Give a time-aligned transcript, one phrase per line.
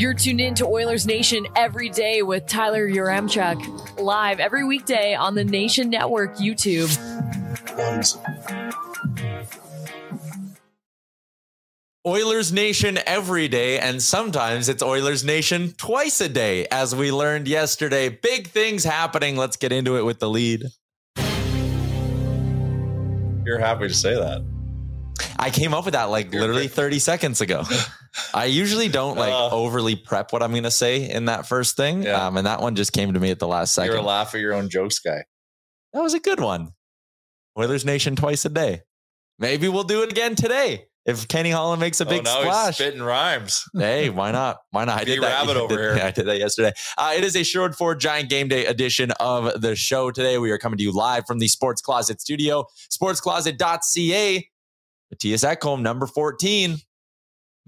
[0.00, 5.34] You're tuned in to Oilers Nation every day with Tyler Yaremchuk, live every weekday on
[5.34, 6.88] the Nation Network YouTube.
[12.06, 17.46] Oilers Nation every day, and sometimes it's Oilers Nation twice a day, as we learned
[17.46, 18.08] yesterday.
[18.08, 19.36] Big things happening.
[19.36, 20.64] Let's get into it with the lead.
[23.44, 24.59] You're happy to say that.
[25.38, 27.62] I came up with that like literally 30 seconds ago.
[28.34, 29.50] I usually don't like Uh.
[29.50, 32.02] overly prep what I'm going to say in that first thing.
[32.02, 32.26] Yeah.
[32.26, 33.92] Um, and that one just came to me at the last second.
[33.92, 35.24] You're a laugh at your own jokes guy.
[35.92, 36.70] That was a good one.
[37.58, 38.82] Oilers Nation twice a day.
[39.38, 42.74] Maybe we'll do it again today if Kenny Holland makes a big oh, splash.
[42.76, 43.64] spitting rhymes.
[43.74, 44.58] hey, why not?
[44.70, 45.00] Why not?
[45.00, 45.46] I did that.
[45.46, 45.98] Rabbit over here.
[46.04, 46.72] I did that yesterday.
[46.98, 50.38] Uh, it is a Sherwood Ford Giant Game Day edition of the show today.
[50.38, 54.49] We are coming to you live from the Sports Closet studio, sportscloset.ca.
[55.14, 56.76] Mattias Ekholm, number 14.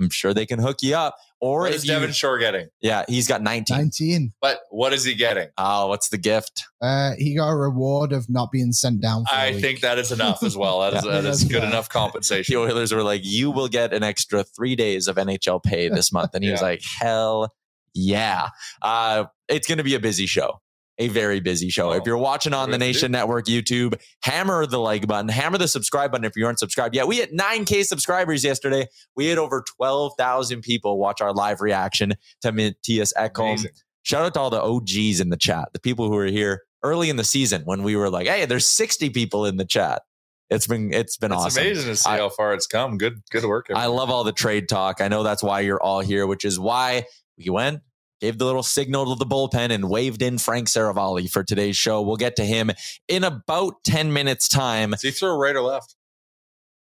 [0.00, 1.16] I'm sure they can hook you up.
[1.40, 2.68] Or What if is you, Devin Shore getting?
[2.80, 3.76] yeah, he's got 19.
[3.76, 4.32] 19.
[4.40, 5.48] But what is he getting?
[5.58, 6.64] Oh, what's the gift?
[6.80, 9.24] Uh, he got a reward of not being sent down.
[9.26, 9.60] For a I week.
[9.60, 10.80] think that is enough as well.
[10.80, 11.10] That is, Yeah.
[11.12, 11.68] that is That's good fair.
[11.70, 12.54] enough compensation.
[12.54, 12.60] The.
[12.62, 16.30] Oilers were like, you will get an extra three days of NHL pay this month.
[16.34, 17.52] And he was like, hell
[17.94, 18.48] yeah.
[18.80, 20.60] Uh, it's going to be a busy show.
[20.98, 21.90] A very busy show.
[21.90, 25.56] Oh, if you're watching on the do Nation Network YouTube, hammer the like button, hammer
[25.56, 27.06] the subscribe button if you aren't subscribed yet.
[27.06, 28.86] We hit 9K subscribers yesterday.
[29.16, 33.66] We had over 12,000 people watch our live reaction to Mattias Ekholm.
[34.02, 37.08] Shout out to all the OGs in the chat, the people who were here early
[37.08, 40.02] in the season when we were like, hey, there's 60 people in the chat.
[40.50, 41.46] It's been it's been awesome.
[41.46, 41.66] It's awesome.
[41.66, 42.98] amazing to see I- how far it's come.
[42.98, 43.66] Good, good work.
[43.74, 45.00] I love all the trade talk.
[45.00, 47.06] I know that's why you're all here, which is why
[47.38, 47.80] we went,
[48.22, 52.00] gave the little signal to the bullpen and waved in Frank Seravalli for today's show.
[52.00, 52.70] We'll get to him
[53.08, 54.92] in about 10 minutes time.
[54.92, 55.96] Does he throw right or left?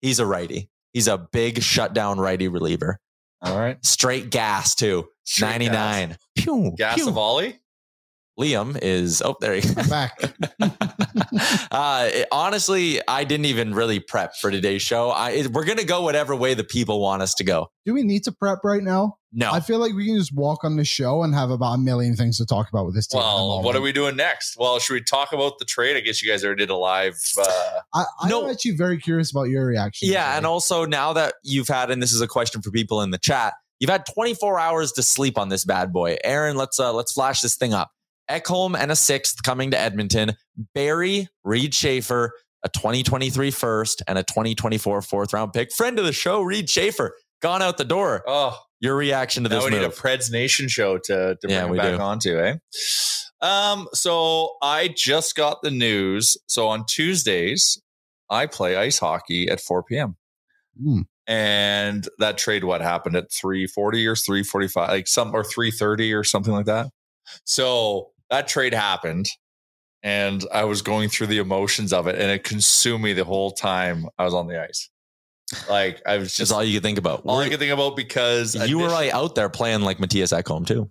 [0.01, 0.69] He's a righty.
[0.91, 3.00] He's a big shutdown righty reliever.
[3.41, 3.83] All right.
[3.85, 5.07] Straight gas too.
[5.23, 6.17] Straight 99.
[6.35, 7.07] Pew, Gas pew.
[7.07, 7.57] of volley.
[8.39, 10.19] Liam is oh there he I'm back.
[11.71, 15.09] uh, it- honestly, I didn't even really prep for today's show.
[15.09, 17.67] I, it, we're gonna go whatever way the people want us to go.
[17.85, 19.18] Do we need to prep right now?
[19.31, 21.77] No, I feel like we can just walk on the show and have about a
[21.80, 23.19] million things to talk about with this team.
[23.19, 24.56] Well, what are we doing next?
[24.57, 25.97] Well, should we talk about the trade?
[25.97, 27.15] I guess you guys already did a live.
[27.38, 28.50] Uh, I, I'm No.
[28.50, 30.07] actually very curious about your reaction.
[30.09, 30.38] Yeah, today.
[30.38, 33.18] and also now that you've had, and this is a question for people in the
[33.18, 36.18] chat, you've had 24 hours to sleep on this bad boy.
[36.24, 37.89] Aaron, let's uh, let's flash this thing up.
[38.29, 40.33] Ekholm and a sixth coming to Edmonton.
[40.73, 42.31] Barrie, Reid Schaefer,
[42.63, 45.71] a 2023 first and a 2024 fourth round pick.
[45.73, 48.23] Friend of the show, Reid Schaefer, gone out the door.
[48.27, 49.89] oh, Your reaction to now this we need a?
[49.89, 52.01] Preds Nation show to, to bring Yeah, it we back do.
[52.01, 52.55] onto, eh?
[53.41, 56.37] Um, so I just got the news.
[56.47, 57.81] So on Tuesdays,
[58.29, 60.15] I play ice hockey at 4 p.m.
[60.81, 61.01] Hmm.
[61.27, 66.51] and that trade what happened at 340 or 345 like some or 330 or something
[66.51, 66.87] like that
[67.43, 69.27] so that trade happened
[70.01, 73.51] and i was going through the emotions of it and it consumed me the whole
[73.51, 74.89] time i was on the ice
[75.69, 77.21] like i was That's just all you could think about.
[77.25, 80.65] all i could think about because you were like out there playing like Mattias Ekholm
[80.65, 80.89] too.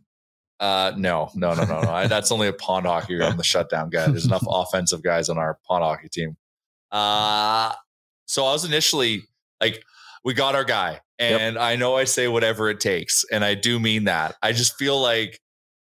[0.60, 1.90] uh, no, no, no, no, no.
[1.90, 3.20] I, that's only a pond hockey.
[3.20, 4.06] I'm the shutdown guy.
[4.06, 6.36] There's enough offensive guys on our pond hockey team.
[6.92, 7.72] Uh,
[8.26, 9.24] so I was initially
[9.60, 9.82] like,
[10.24, 13.80] we got our guy, and I know I say whatever it takes, and I do
[13.80, 14.36] mean that.
[14.40, 15.40] I just feel like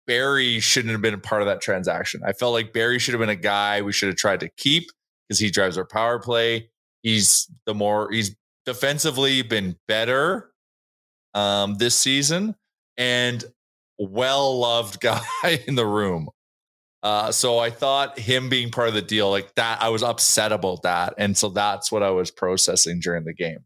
[0.06, 2.22] Barrie shouldn't have been a part of that transaction.
[2.24, 4.90] I felt like Barrie should have been a guy we should have tried to keep
[5.28, 6.70] because he drives our power play.
[7.02, 10.50] He's the more he's defensively been better
[11.34, 12.54] um, this season,
[12.96, 13.44] and
[13.98, 15.20] well loved guy
[15.66, 16.28] in the room.
[17.02, 20.52] Uh, so I thought him being part of the deal, like that, I was upset
[20.52, 21.14] about that.
[21.18, 23.64] And so that's what I was processing during the game.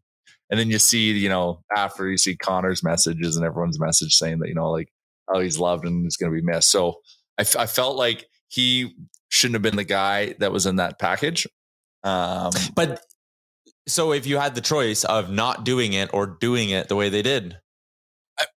[0.48, 4.38] And then you see, you know, after you see Connor's messages and everyone's message saying
[4.38, 4.88] that, you know, like,
[5.28, 6.70] oh, he's loved and is going to be missed.
[6.70, 7.00] So
[7.38, 8.94] I, f- I felt like he
[9.28, 11.46] shouldn't have been the guy that was in that package.
[12.04, 13.00] Um, But
[13.88, 17.08] so if you had the choice of not doing it or doing it the way
[17.08, 17.56] they did,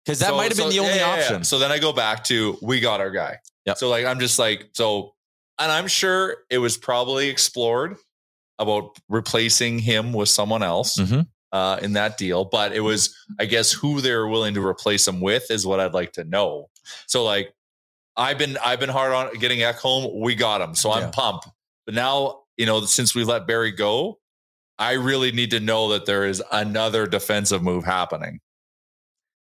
[0.05, 1.21] because that So- might have been the only yeah, yeah, yeah.
[1.23, 1.43] option.
[1.43, 3.37] So then I go back to we got our guy.
[3.65, 3.77] Yep.
[3.77, 5.13] So like I'm just like so,
[5.59, 7.97] and I'm sure it was probably explored
[8.59, 11.27] about replacing him with someone else Mhm.
[11.51, 15.07] Uh, in that deal, but it was I guess who they were willing to replace
[15.07, 16.69] him with is what I'd like to know.
[17.07, 17.51] So like
[18.15, 20.21] I've been I've been hard on getting Ekholm.
[20.21, 21.09] We got him, so I'm Yeah.
[21.11, 21.47] pumped.
[21.87, 24.19] But now you know since we let Barrie go,
[24.77, 28.39] I really need to know that there is another defensive move happening.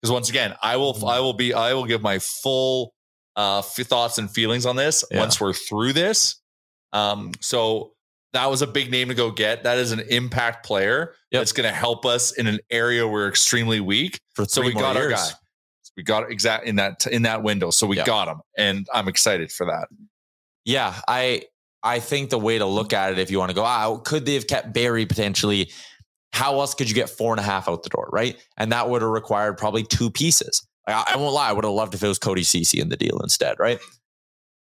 [0.00, 1.04] Because once again, I will Mm-hmm.
[1.04, 2.94] I will be I will give my full
[3.36, 5.18] uh thoughts and feelings on this Yeah.
[5.20, 6.40] once we're through this.
[6.94, 7.92] Um, so
[8.32, 9.62] that was a big name to go get.
[9.64, 11.40] That is an impact player Yep.
[11.40, 14.20] that's going to help us in an area where we're extremely weak.
[14.34, 15.28] for So we got our guy.
[15.96, 17.70] We got exact in that in that window.
[17.70, 18.04] So we Yeah.
[18.04, 19.88] got him, and I'm excited for that.
[20.64, 21.42] Yeah, I
[21.82, 24.24] I think the way to look at it, if you want to go, ah, could
[24.26, 25.70] they have kept Barrie potentially?
[26.32, 28.36] How else could you get four and a half out the door, right?
[28.56, 30.66] And that would have required probably two pieces.
[30.86, 32.88] Like, I, I won't lie, I would have loved if it was Cody Ceci in
[32.90, 33.78] the deal instead, right?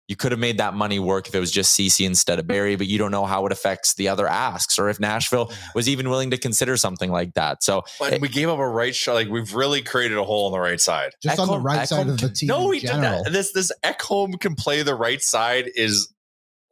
[0.08, 2.72] You could have made that money work if it was just Ceci instead of Barrie,
[2.72, 2.78] mm-hmm.
[2.78, 6.10] but you don't know how it affects the other asks, or if Nashville was even
[6.10, 7.62] willing to consider something like that.
[7.62, 9.14] So But eh we gave up a right shot.
[9.14, 11.12] Like we've really created a hole on the right side.
[11.22, 12.48] Just on the Ekholm- right side of the team.
[12.48, 13.22] No, we did general.
[13.22, 13.32] that.
[13.32, 16.12] This this Ekholm can play the right side is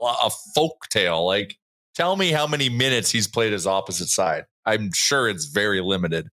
[0.03, 1.25] a folk tale.
[1.27, 1.57] Like,
[1.95, 4.45] tell me how many minutes he's played his opposite side.
[4.67, 6.29] I'm sure it's very limited.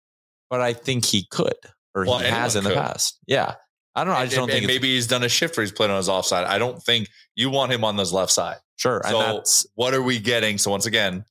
[0.50, 1.56] but I think he could,
[1.94, 3.20] or Well, he has in anyone the past.
[3.28, 3.56] Yeah.
[3.98, 4.20] I don't know.
[4.20, 5.98] I And- just don't and- think maybe he's done a shift where he's played on
[5.98, 6.46] his offside.
[6.46, 8.58] I don't think you want him on this left side.
[8.78, 9.02] sure.
[9.06, 10.58] And So what are we getting?
[10.60, 11.26] So once again,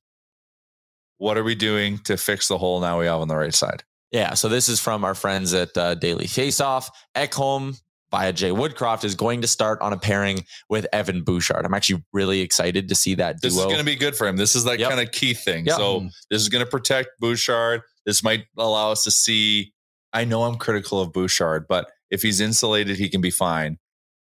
[1.17, 3.83] what are we doing to fix the hole now we have on the right side?
[4.11, 6.89] Yeah, so this is from our friends at uh, Daily Faceoff.
[7.15, 7.79] Ekholm
[8.11, 11.65] via Jay Woodcroft is going to start on a pairing with Evan Bouchard.
[11.65, 13.49] I'm actually really excited to see that Duo.
[13.49, 14.37] This is going to be good for him.
[14.37, 14.89] This is that Yep.
[14.89, 15.65] kind of key thing.
[15.65, 15.75] Yep.
[15.77, 17.81] So this is going to protect Bouchard.
[18.05, 19.73] This might allow us to see.
[20.13, 23.77] I know I'm critical of Bouchard, but if he's insulated, he can be fine.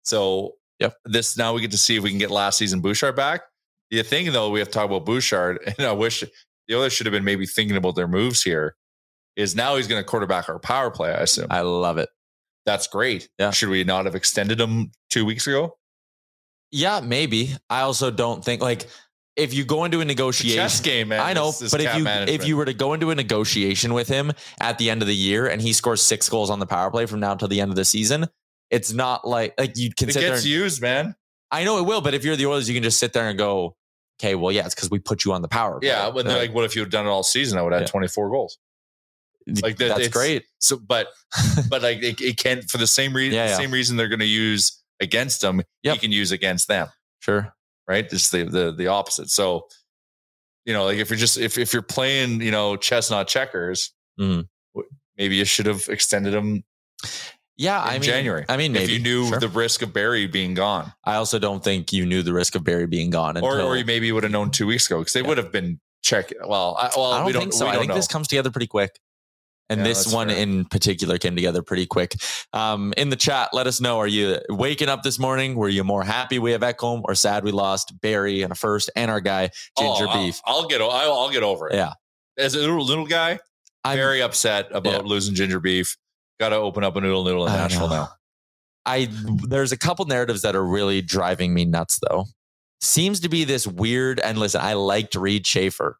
[0.03, 0.95] So Yep.
[1.05, 3.41] this now we get to see if we can get last season Bouchard back.
[3.91, 6.23] The thing though, we have to talk about Bouchard, and I wish
[6.67, 8.75] the others should have been maybe thinking about their moves here.
[9.35, 11.11] Is now he's going to quarterback our power play.
[11.11, 12.09] I assume I love it.
[12.65, 13.29] that's great.
[13.39, 13.51] Yeah.
[13.51, 15.77] Should we not have extended him two weeks ago?
[16.71, 17.55] Yeah, maybe.
[17.69, 18.87] I also don't think like
[19.35, 20.57] if you go into a negotiation.
[20.57, 21.19] chess game, man.
[21.19, 22.41] I know, This- this but if you management.
[22.41, 25.15] if you were to go into a negotiation with him at the end of the
[25.15, 27.71] year and he scores six goals on the power play from now until the end
[27.71, 28.27] of the season,
[28.69, 30.27] it's not like like you'd it consider.
[30.29, 31.15] gets used, man.
[31.51, 33.37] I know it will, but if you're the Oilers, you can just sit there and
[33.37, 33.75] go,
[34.19, 35.79] okay, well, yeah, it's because we put you on the power.
[35.79, 37.57] play." Yeah, but like, what if you had done it all season?
[37.57, 37.85] I would have Yeah.
[37.85, 38.57] had 24 goals.
[39.61, 40.45] Like that, that's great.
[40.59, 41.07] So, but
[41.69, 43.57] but like it, it can for the same reason, Yeah, yeah.
[43.57, 45.61] same reason they're going to use against them.
[45.83, 45.93] Yep.
[45.95, 46.87] He can use against them,
[47.19, 47.53] Sure.
[47.87, 48.05] Right?
[48.11, 49.29] It's the the the opposite.
[49.29, 49.67] So,
[50.65, 54.47] you know, like if you're just if if you're playing, you know, chestnut checkers, Mhm.
[55.17, 56.63] maybe you should have extended them
[57.57, 58.45] Yeah, in I mean, January.
[58.49, 59.39] I mean, maybe if you knew Sure.
[59.39, 62.63] the risk of Barrie being gone, I also don't think you knew the risk of
[62.63, 63.51] Barrie being gone until.
[63.51, 65.27] or or you maybe would have known two weeks ago because they Yeah.
[65.27, 66.31] would have been check.
[66.45, 67.65] Well, I, well, I don't we don't think so.
[67.65, 67.95] We I don't think know.
[67.95, 68.99] this comes together pretty quick.
[69.69, 70.37] And Yeah, this one fair.
[70.37, 72.15] in particular came together pretty quick.
[72.51, 75.55] Um, in the chat, let us know: Are you waking up this morning?
[75.55, 78.89] Were you more happy we have Ekholm, or sad we lost Barrie and a first
[78.95, 80.41] and our guy Ginger Oh, I'll- Beef?
[80.45, 80.81] I'll, get.
[80.81, 81.75] o- I'll, I'll get over it.
[81.75, 81.93] Yeah.
[82.37, 83.39] As a little, little guy,
[83.83, 84.99] I'm very upset about Yeah.
[85.09, 85.95] losing ginger beef.
[86.39, 87.95] Got to open up a noodle noodle in I Nashville know.
[87.95, 88.09] now.
[88.85, 89.07] I
[89.47, 92.25] there's a couple narratives that are really driving me nuts though.
[92.81, 95.97] Seems to be this weird and listen, I liked Reid Schaefer.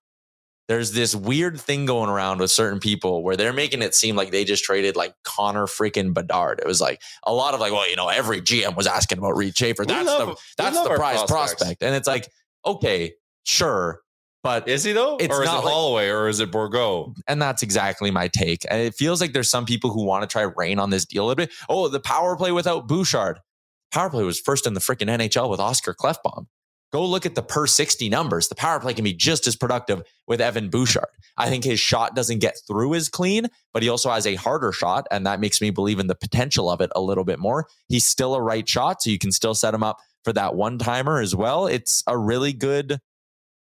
[0.69, 4.31] There's this weird thing going around with certain people where they're making it seem like
[4.31, 6.59] they just traded like Connor freaking Bedard.
[6.59, 9.35] It was like a lot of like, well, you know, every GM was asking about
[9.35, 9.85] Reid Schaefer.
[9.85, 11.31] That's love- the that's the prize prospects.
[11.31, 11.83] prospect.
[11.83, 12.29] And it's like,
[12.65, 13.13] okay,
[13.45, 13.99] sure.
[14.41, 15.15] But Is he though?
[15.17, 17.15] It's or is it not like- Holloway or is it Bourgault?
[17.27, 18.65] and that's exactly my take.
[18.69, 21.25] And it feels like there's some people who want to try rain on this deal
[21.25, 21.51] a little bit.
[21.69, 23.39] Oh, the power play without Bouchard.
[23.91, 26.47] Power play was first in the freaking NHL with Oscar Klefbom.
[26.93, 28.49] Go look at the per 60 numbers.
[28.49, 31.07] The power play can be just as productive with Evan Bouchard.
[31.37, 34.71] I think his shot doesn't get through as clean, but he also has a harder
[34.71, 35.07] shot.
[35.09, 37.67] And that makes me believe in the potential of it a little bit more.
[37.89, 40.77] He's still a right shot, so you can still set him up for that one
[40.77, 41.65] timer as well.
[41.65, 42.99] It's a really good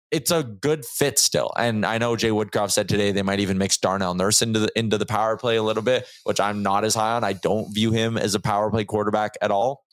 [0.09, 1.51] it's a good fit still.
[1.57, 4.79] And I know Jay Woodcroft said today they might even mix Darnell Nurse into the
[4.79, 7.23] into the power play a little bit, which I'm not as high on.
[7.23, 9.83] I don't view him as a power play quarterback at all.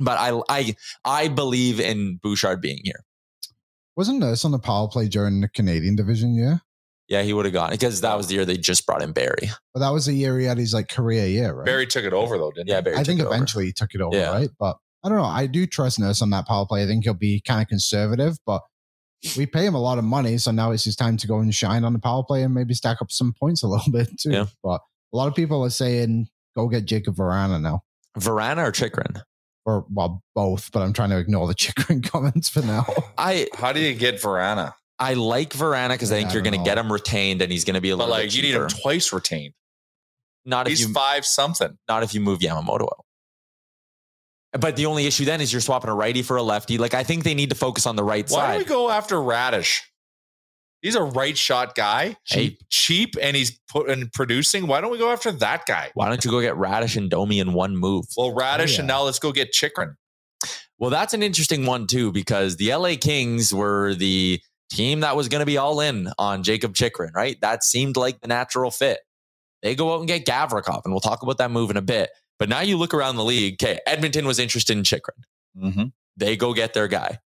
[0.00, 3.04] But I I I believe in Bouchard being here.
[3.96, 6.60] Wasn't Nurse on the power play during the Canadian division year?
[7.06, 9.50] Yeah, he would have gone because that was the year they just brought in Barrie.
[9.72, 11.66] But that was the year he had his like career year, right?
[11.66, 12.82] Barrie took it over though, didn't Yeah, he?
[12.82, 12.96] Barrie.
[12.96, 13.34] I took think it over.
[13.34, 14.30] eventually he took it over, Yeah.
[14.32, 14.50] right?
[14.58, 15.24] But I don't know.
[15.24, 16.82] I do trust Nurse on that power play.
[16.82, 18.62] I think he'll be kind of conservative, but
[19.36, 21.54] we pay him a lot of money, so now it's his time to go and
[21.54, 24.30] shine on the power play and maybe stack up some points a little bit too.
[24.32, 24.46] Yeah.
[24.62, 24.80] But
[25.12, 27.82] a lot of people are saying go get Jacob Vrana now.
[28.18, 29.22] Vrana or Chychrun.
[29.66, 32.86] Or well, both, but I'm trying to ignore the chicken comments for now.
[33.16, 34.74] I How do you get Vrana?
[34.98, 37.50] I like Vrana because I think I you're don't going to get him retained and
[37.50, 38.80] he's going to be a But little like bit you need him cheaper.
[38.82, 39.54] twice retained.
[40.44, 41.78] Not if He's you five something.
[41.88, 43.04] not if you move Yamamoto out.
[44.60, 46.78] But the only issue then is you're swapping a righty for a lefty.
[46.78, 48.42] Like I think they need to focus on the right Why side.
[48.42, 49.80] Why don't we go after Raddysh?
[50.84, 52.50] He's a right shot guy, Hey.
[52.50, 54.66] cheap, cheap, and he's put and producing.
[54.66, 55.90] Why don't we go after that guy?
[55.94, 58.04] Why don't you go get Raddysh and Domi in one move?
[58.18, 58.80] Well, Raddysh, yeah.
[58.80, 59.96] and now let's go get Chychrun.
[60.78, 65.28] Well, that's an interesting one too, because the LA Kings were the team that was
[65.28, 67.40] going to be all in on Jacob Chychrun, right?
[67.40, 68.98] That seemed like the natural fit.
[69.62, 72.10] They go out and get Gavrikov, and we'll talk about that move in a bit.
[72.38, 73.54] But now you look around the league.
[73.62, 75.24] Okay, Edmonton was interested in Chychrun.
[75.56, 75.84] Mm-hmm.
[76.18, 77.20] They go get their guy.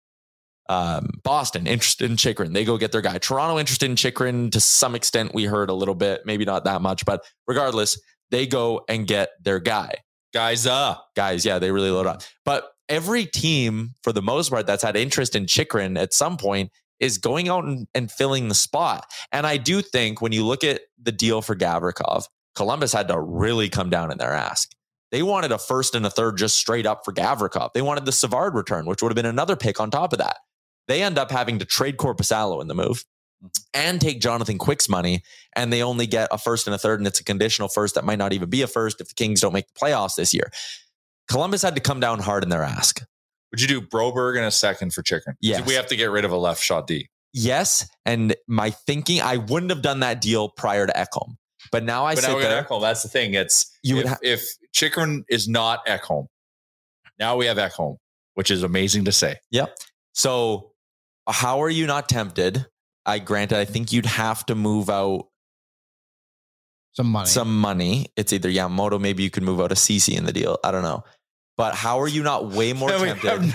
[0.68, 2.52] Um, Boston interested in Chychrun.
[2.52, 3.18] They go get their guy.
[3.18, 5.34] Toronto interested in Chychrun to some extent.
[5.34, 9.30] We heard a little bit, maybe not that much, but regardless, they go and get
[9.42, 9.96] their guy.
[10.32, 12.22] Guys, uh, Guys, yeah, they really load up.
[12.44, 16.70] But every team, for the most part, that's had interest in Chychrun at some point
[17.00, 19.04] is going out and, and filling the spot.
[19.32, 23.20] And I do think when you look at the deal for Gavrikov, Columbus had to
[23.20, 24.70] really come down in their ask.
[25.10, 27.72] They wanted a first and a third just straight up for Gavrikov.
[27.72, 30.38] They wanted the Savard return, which would have been another pick on top of that.
[30.88, 33.04] They end up having to trade Korpisalo in the move
[33.42, 33.48] mm-hmm.
[33.72, 35.22] and take Jonathan Quick's money,
[35.56, 38.04] and they only get a first and a third, and it's a conditional first that
[38.04, 40.50] might not even be a first if the Kings don't make the playoffs this year.
[41.28, 43.02] Columbus had to come down hard in their ask.
[43.50, 45.36] would you do Broberg in a second for Chychrun?
[45.40, 45.66] Yes.
[45.66, 47.08] We have to get rid of a left shot D.
[47.32, 51.34] Yes, and my thinking, I wouldn't have done that deal prior to Ekholm,
[51.72, 52.62] but now I but sit now there.
[52.62, 52.80] Ekholm.
[52.80, 53.34] That's the thing.
[53.34, 56.26] It's You would if, ha- if Chychrun is not Ekholm,
[57.18, 57.96] now we have Ekholm,
[58.34, 59.36] which is amazing to say.
[59.50, 59.76] Yep.
[60.12, 60.73] So,
[61.28, 62.66] how are you not tempted?
[63.06, 65.28] I granted, I think you'd have to move out
[66.92, 67.26] Some money.
[67.28, 68.06] some money.
[68.16, 70.58] It's either Yamamoto, maybe you could move out a Ceci in the deal.
[70.64, 71.04] I don't know.
[71.56, 73.28] But how are you not way more we tempted?
[73.30, 73.54] have no-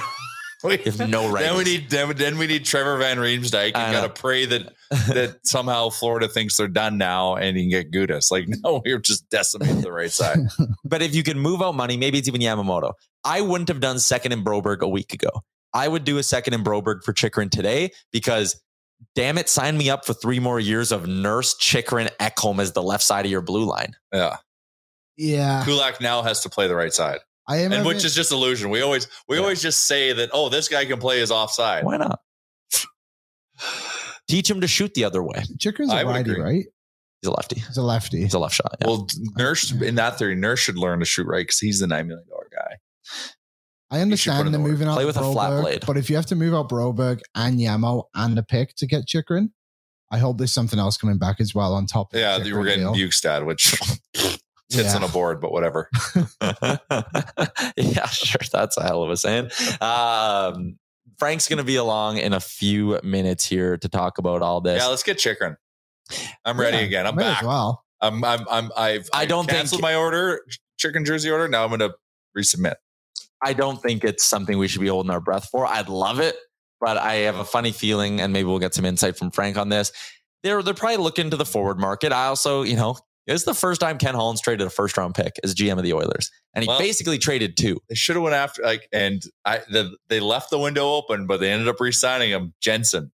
[0.64, 3.68] we- if no Then we need then, then we need Trevor Van Riemsdyk.
[3.68, 4.74] You got to pray that
[5.08, 8.30] that somehow Florida thinks they're done now and you can get Gudas.
[8.32, 10.38] Like no, we're just decimating the right side.
[10.84, 12.94] But if you can move out money, maybe it's even Yamamoto.
[13.24, 15.30] I wouldn't have done second in Broberg a week ago.
[15.74, 18.60] I would do a second in Broberg for Chychrun today because
[19.16, 22.84] damn it, sign me up for three more years of Nurse, Chychrun, Ekholm as the
[22.84, 23.96] left side of your blue line.
[24.14, 24.38] Yeah,
[25.18, 25.64] yeah.
[25.66, 28.32] Kulak now has to play the right side, I am and a which is just
[28.32, 28.70] illusion.
[28.70, 29.44] We always we Yeah.
[29.44, 31.84] always just say that oh this guy can play his offside.
[31.86, 32.20] Why not?
[34.28, 35.44] Teach him to shoot the other way.
[35.58, 36.42] Chychrun's I a would righty, agree.
[36.44, 36.66] right?
[37.22, 37.60] He's a lefty.
[37.60, 38.20] He's a lefty.
[38.22, 38.76] He's a left shot.
[38.80, 38.88] yeah.
[38.88, 39.08] Well,
[39.38, 42.28] Nurse in that theory, Nurse should learn to shoot right because he's the nine million
[42.30, 42.76] dollar guy.
[43.91, 44.72] I understand in the the work.
[44.72, 45.84] moving out Play with a flat Broberg, blade.
[45.88, 49.08] but if you have to move out Broberg and Yamo and the pick to get
[49.08, 49.51] Chychrun,
[50.12, 52.13] I hope there's something else coming back as well on top.
[52.13, 52.93] Of Yeah, you were getting deal.
[52.93, 53.75] Bjugstad, which
[54.15, 54.96] sits Yeah.
[54.96, 55.89] on a board, but whatever.
[57.77, 58.41] yeah, sure.
[58.51, 59.50] That's a hell of a saying.
[59.81, 60.77] Um,
[61.17, 64.81] Frank's going to be along in a few minutes here to talk about all this.
[64.81, 65.58] Yeah, let's get Chychrun.
[66.46, 67.08] I'm ready Yeah, again.
[67.08, 67.43] I'm might as back.
[67.43, 67.84] well.
[68.01, 70.41] I'm I'm I'm I've I don't think- my order,
[70.77, 71.48] chicken jersey order.
[71.48, 71.93] Now I'm going to
[72.38, 72.75] resubmit.
[73.43, 75.65] I don't think it's something we should be holding our breath for.
[75.65, 76.36] I'd love it,
[76.79, 79.69] but I have a funny feeling, and maybe we'll get some insight from Frank on
[79.69, 79.91] this.
[80.43, 82.12] They're they're probably looking to the forward market.
[82.13, 85.34] I also, you know, it's the first time Ken Holland's traded a first round pick
[85.43, 87.79] as GM of the Oilers, and he Well- basically traded two.
[87.89, 91.39] They should have went after like, and I the, they left the window open, but
[91.39, 93.12] they ended up re-signing him, Jensen.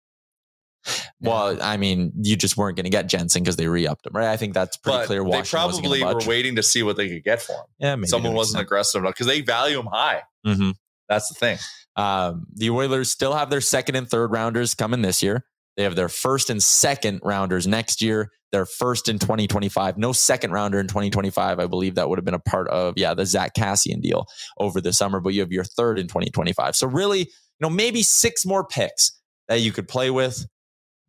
[1.19, 4.27] Well, I mean, you just weren't going to get Jensen because they re-upped him, right?
[4.27, 5.23] I think that's pretty But clear.
[5.23, 7.65] they Washington wasn't probably were waiting to see what they could get for him.
[7.79, 10.21] Yeah, maybe Someone wasn't aggressive enough because they value him high.
[10.45, 10.59] sense.
[10.59, 10.73] Mhm.
[11.09, 11.57] That's the thing.
[11.95, 15.45] Um, the Oilers still have their second and third rounders coming this year.
[15.77, 18.31] They have their first and second rounders next year.
[18.51, 19.97] Their first in 2025.
[19.97, 21.59] No second rounder in 2025.
[21.59, 24.25] I believe that would have been a part of yeah the Zack Kassian deal
[24.57, 25.19] over the summer.
[25.19, 26.75] But you have your third in 2025.
[26.77, 27.27] So really, you
[27.59, 29.11] know, maybe six more picks
[29.49, 30.45] that you could play with.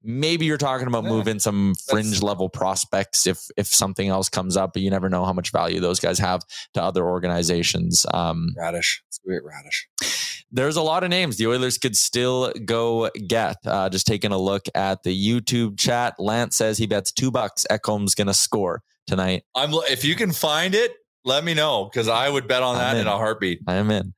[0.06, 1.10] Maybe you're talking about Yeah.
[1.10, 5.24] moving some fringe level prospects if if something else comes up, but you never know
[5.24, 6.42] how much value those guys have
[6.74, 8.06] to other organizations.
[8.14, 9.00] Um, Raddysh.
[9.06, 10.42] Let's go get Raddysh.
[10.52, 13.56] there's a lot of names the Oilers could still go get.
[13.66, 17.66] Uh, just taking a look at the YouTube chat, Lance says he bets two bucks
[17.70, 19.42] Ekholm's going to score tonight.
[19.56, 20.92] I'm if you can find it,
[21.24, 23.02] let me know because I would bet on that in.
[23.02, 23.06] in.
[23.08, 23.60] a heartbeat.
[23.66, 24.14] I am in.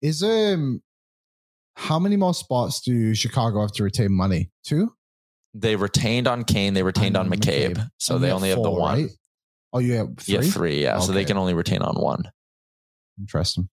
[0.00, 0.82] Is um,
[1.76, 4.50] how many more spots do Chicago have to retain money?
[4.64, 4.92] Two.
[5.54, 6.74] They retained on Kane.
[6.74, 7.88] They retained on And McCabe.
[7.98, 9.02] So And they only have the four, one.
[9.02, 9.10] right?
[9.72, 10.34] Oh, you have three.
[10.34, 10.82] Yeah, three.
[10.82, 10.98] Yeah.
[11.00, 12.30] So they can only retain on one.
[13.18, 13.68] Interesting.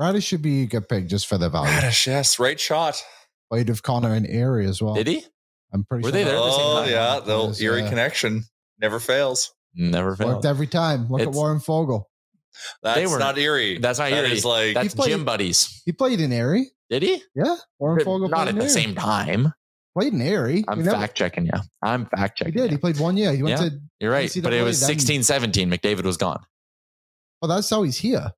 [0.00, 1.70] Raddysh should be a good pick just for the value.
[1.70, 3.02] Raddysh, yes, right shot.
[3.50, 4.94] Played with Connor and Erie as well.
[4.94, 5.24] Did he?
[5.72, 6.12] I'm pretty Were sure.
[6.12, 6.90] they there at the same Oh time?
[6.90, 8.44] yeah, the Was, Erie uh, connection
[8.80, 9.52] never fails.
[9.74, 11.08] Never Worked every time.
[11.08, 12.04] Look It's- at Warren Foegele.
[12.82, 13.78] That's were- not Erie.
[13.78, 14.40] That's not That Erie.
[14.40, 15.82] like That's played- gym buddies.
[15.84, 16.70] He played in Erie.
[16.88, 17.22] Did he?
[17.34, 18.70] Yeah, Warren Foegele Not played at in the Erie.
[18.70, 19.52] same time.
[19.96, 20.62] Played in Erie.
[20.68, 21.52] I'm He never- fact checking you.
[21.82, 22.52] I'm fact checking.
[22.52, 22.70] He checking.
[22.70, 22.70] did.
[22.72, 23.32] He played one year.
[23.34, 23.68] He went Yeah.
[23.70, 23.80] to.
[23.98, 24.30] You're right.
[24.42, 24.88] But it was then.
[24.88, 25.70] 16 17.
[25.70, 26.44] McDavid was gone
[27.40, 28.30] Oh, that's how he's here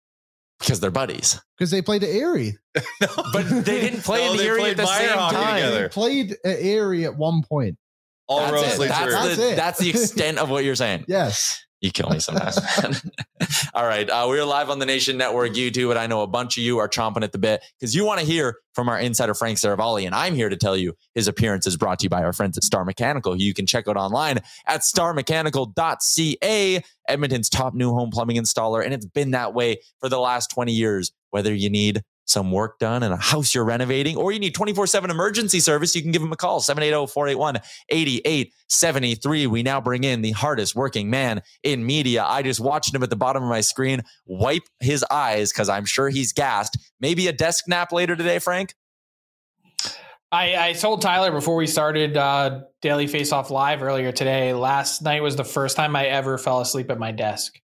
[0.61, 1.41] because they're buddies.
[1.57, 2.57] because they played at Erie.
[3.33, 5.55] But they didn't play No, in the they Erie at the same time.
[5.57, 5.83] together.
[5.83, 7.77] They played at Erie at one point.
[8.29, 8.79] all That's, roads it.
[8.81, 9.13] lead That's, Erie.
[9.13, 9.57] That's the, it.
[9.57, 11.07] that's the extent of what you're saying.
[11.09, 11.65] Yes.
[11.81, 12.95] You kill me sometimes, man.
[13.75, 14.11] All right.
[14.11, 16.79] Uh, we're live on the Nation Network YouTube, and I know a bunch of you
[16.79, 20.05] are chomping at the bit because you want to hear from our insider, Frank Seravalli.
[20.05, 22.59] And I'm here to tell you his appearance is brought to you by our friends
[22.59, 28.11] at Star Mechanical, who you can check out online at starmechanical.ca, Edmonton's top new home
[28.11, 28.85] plumbing installer.
[28.85, 31.13] And it's been that way for the last 20 years.
[31.31, 34.87] Whether you need some work done in a house you're renovating, or you need 24
[34.87, 39.47] 7 emergency service, you can give them a call 780 481 8873.
[39.47, 42.25] We now bring in the hardest working man in media.
[42.25, 45.85] I just watched him at the bottom of my screen wipe his eyes because I'm
[45.85, 46.77] sure he's gassed.
[47.01, 48.75] Maybe a desk nap later today, Frank?
[50.31, 54.53] I, I told Tyler before we started uh, Daily Face Off Live earlier today.
[54.53, 57.59] Last night was the first time I ever fell asleep at my desk.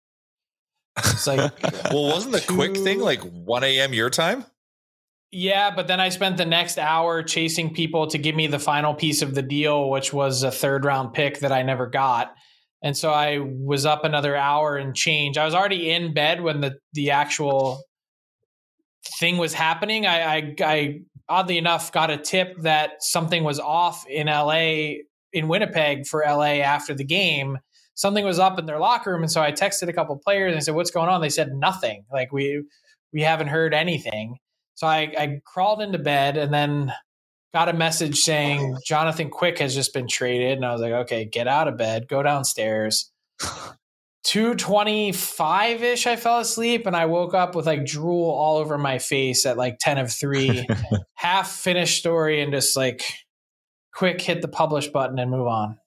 [0.96, 1.52] It's like,
[1.90, 3.92] Well, wasn't the quick thing like 1 a.m.
[3.92, 4.46] your time?
[5.34, 8.94] Yeah, but then I spent the next hour chasing people to give me the final
[8.94, 12.34] piece of the deal, which was a third round pick that I never got.
[12.82, 15.36] And so I was up another hour and change.
[15.36, 17.82] I was already in bed when the the actual
[19.18, 20.06] thing was happening.
[20.06, 24.98] I, I, I oddly enough got a tip that something was off in LA
[25.32, 27.58] in Winnipeg for LA after the game.
[27.94, 30.56] Something was up in their locker room, and so I texted a couple players and
[30.56, 32.04] I said, "What's going on?" They said nothing.
[32.12, 32.62] Like we
[33.12, 34.36] we haven't heard anything.
[34.74, 36.92] So I, I crawled into bed and then
[37.52, 38.78] got a message saying oh.
[38.84, 42.08] Jonathan Quick has just been traded, and I was like, "Okay, get out of bed,
[42.08, 43.10] go downstairs."
[44.24, 48.98] 225 ish, I fell asleep and I woke up with like drool all over my
[48.98, 50.66] face at like 10 of 3,
[51.14, 53.02] half finished story, and just like
[53.94, 55.78] quick hit the publish button and move on.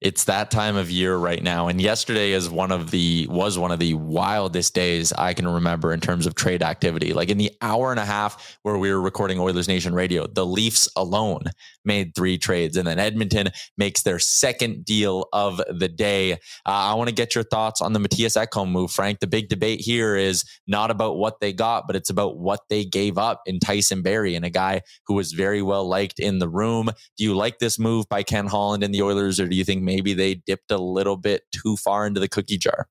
[0.00, 1.68] It's that time of year right now.
[1.68, 5.92] And yesterday is one of the was one of the wildest days i can remember
[5.92, 7.12] in terms of trade activity.
[7.12, 10.46] Like in the hour and a half where we were recording oilers nation radio the
[10.46, 11.42] leafs alone
[11.84, 12.78] made three trades.
[12.78, 16.32] And then edmonton makes their second deal of the day.
[16.32, 19.20] Uh, i want to get your thoughts on the mattias ekholm move frank.
[19.20, 22.86] The big debate here is not about what they got but it's about what they
[22.86, 26.48] gave up in tyson barrie and a guy who was very well liked in the
[26.48, 26.88] room.
[27.18, 29.89] Do you like this move by ken holland and the oilers or do you think
[29.90, 32.86] maybe they dipped a little bit too far into the cookie jar.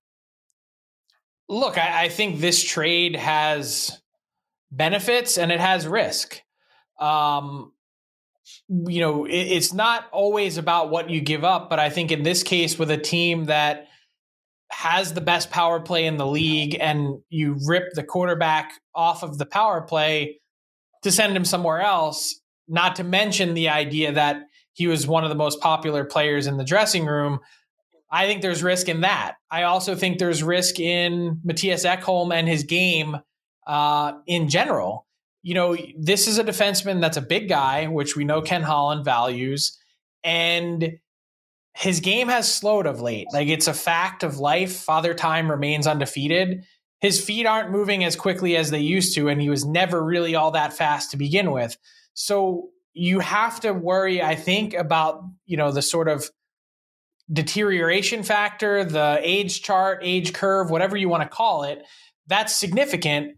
[1.47, 4.01] Look, I, I think this trade has
[4.69, 6.41] benefits and it has risk.
[6.99, 7.71] Um,
[8.67, 12.23] you know, it, it's not always about what you give up, but I think in
[12.23, 13.88] this case, with a team that
[14.69, 19.38] has the best power play in the league and you rip the quarterback off of
[19.38, 20.41] the power play
[21.03, 25.29] to send him somewhere else, not to mention the idea that he was one of
[25.29, 27.39] the most popular players in the dressing room.
[28.12, 29.36] I think there's risk in that.
[29.51, 33.17] I also think there's risk in Mattias Ekholm and his game
[33.67, 35.05] uh, in general.
[35.41, 39.05] You know, this is a defenseman that's a big guy, which we know Ken Holland
[39.05, 39.77] values,
[40.23, 40.97] and
[41.75, 43.27] his game has slowed of late.
[43.32, 44.75] Like it's a fact of life.
[44.75, 46.65] Father Time remains undefeated.
[46.99, 50.36] His feet aren't moving as quickly as they used to, and he was never really
[50.36, 51.77] all that fast to begin with.
[52.13, 56.30] So you have to worry, I think, about you know the sort of
[57.32, 61.84] deterioration factor, the age chart, age curve, whatever you want to call it.
[62.28, 63.38] That's significant.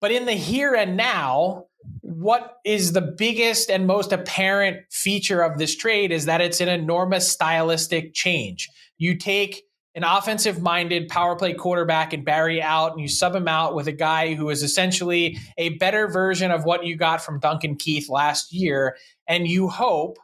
[0.00, 1.64] But in the here and now,
[2.00, 6.68] what is the biggest and most apparent feature of this trade is that it's an
[6.68, 8.68] enormous stylistic change.
[8.98, 9.62] You take
[9.94, 13.86] an offensive minded power play quarterback and Barrie out, and you sub him out with
[13.86, 18.08] a guy who is essentially a better version of what you got from Duncan Keith
[18.08, 18.96] last year.
[19.28, 20.18] And you hope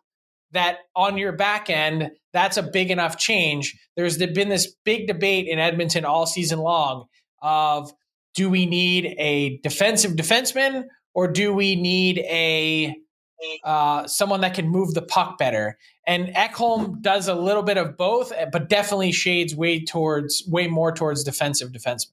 [0.52, 3.78] that on your back end, that's a big enough change.
[3.96, 7.06] There's been this big debate in Edmonton all season long
[7.40, 7.92] of
[8.34, 12.96] do we need a defensive defenseman or do we need a
[13.64, 15.78] uh, someone that can move the puck better?
[16.06, 20.92] And Ekholm does a little bit of both, but definitely shades way towards way more
[20.92, 22.12] towards defensive defenseman.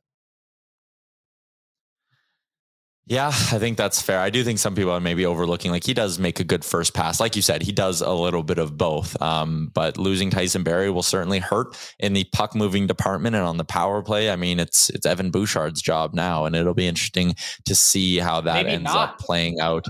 [3.10, 4.20] Yeah, I think that's fair.
[4.20, 5.72] I do think some people are maybe overlooking.
[5.72, 8.44] Like he does make a good first pass, like you said, he does a little
[8.44, 9.20] bit of both.
[9.22, 13.56] Um, but losing Tyson Barrie will certainly hurt in the puck moving department and on
[13.56, 14.30] the power play.
[14.30, 18.42] I mean, it's it's Evan Bouchard's job now, and it'll be interesting to see how
[18.42, 19.12] that maybe ends not.
[19.12, 19.86] up playing out.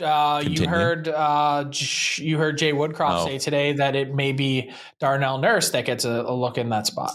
[0.00, 1.64] Uh, you heard uh,
[2.16, 3.26] you heard Jay Woodcroft oh.
[3.26, 6.86] say today that it may be Darnell Nurse that gets a, a look in that
[6.86, 7.12] spot.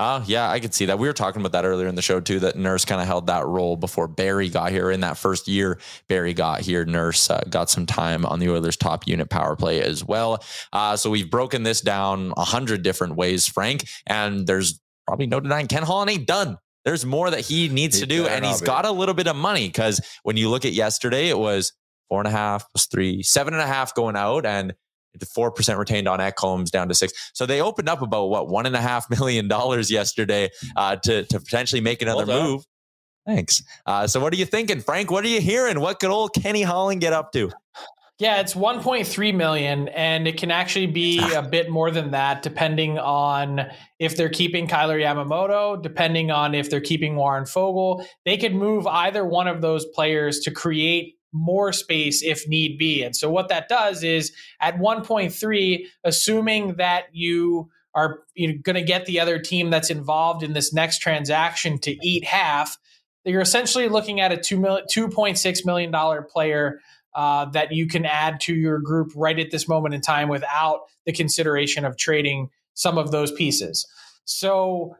[0.00, 0.98] Uh, yeah, I could see that.
[0.98, 2.40] We were talking about that earlier in the show too.
[2.40, 4.90] That Nurse kind of held that role before Barrie got here.
[4.90, 5.78] In that first year,
[6.08, 6.86] Barrie got here.
[6.86, 10.42] Nurse uh, got some time on the Oilers' top unit power play as well.
[10.72, 13.86] Uh, so we've broken this down a hundred different ways, Frank.
[14.06, 16.56] And there's probably no denying Ken Holland ain't done.
[16.84, 19.36] There's more that he needs he to do, and he's got a little bit of
[19.36, 21.72] money because when you look at yesterday, it was
[22.08, 24.74] four and a half plus three, seven and a half going out, and
[25.18, 27.32] the four percent retained on Ekholm's down to six.
[27.34, 31.24] So they opened up about what one and a half million dollars yesterday uh, to
[31.24, 32.64] to potentially make another well move.
[33.26, 33.62] Thanks.
[33.84, 35.10] Uh, so what are you thinking, Frank?
[35.10, 35.80] What are you hearing?
[35.80, 37.50] What could old Kenny Holland get up to?
[38.20, 41.40] Yeah, it's 1.3 million, and it can actually be a ah.
[41.40, 43.62] bit more than that, depending on
[43.98, 48.04] if they're keeping Kailer Yamamoto, depending on if they're keeping Warren Foegele.
[48.26, 53.02] They could move either one of those players to create more space if need be.
[53.02, 58.82] And so what that does is at 1.3, assuming that you are you going to
[58.82, 62.76] get the other team that's involved in this next transaction to eat half,
[63.24, 66.80] you're essentially looking at a two million, $2.6 million player
[67.14, 70.82] uh, that you can add to your group right at this moment in time without
[71.06, 73.86] the consideration of trading some of those pieces.
[74.24, 74.96] So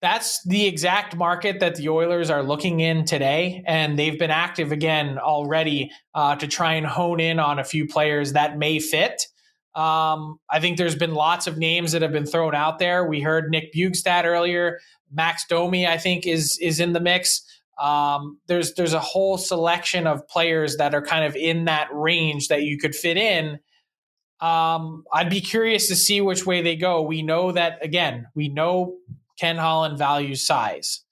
[0.00, 3.64] that's the exact market that the Oilers are looking in today.
[3.66, 7.86] And they've been active again already uh, to try and hone in on a few
[7.86, 9.26] players that may fit.
[9.74, 13.06] Um, I think there's been lots of names that have been thrown out there.
[13.06, 14.78] We heard Nick Bjugstad earlier.
[15.12, 17.44] Max Domi, I think, is is in the mix.
[17.78, 22.48] Um, there's there's a whole selection of players that are kind of in that range
[22.48, 23.60] that you could fit in.
[24.40, 27.02] Um, I'd be curious to see which way they go.
[27.02, 28.26] We know that again.
[28.34, 28.96] We know
[29.38, 31.02] Ken Holland values size.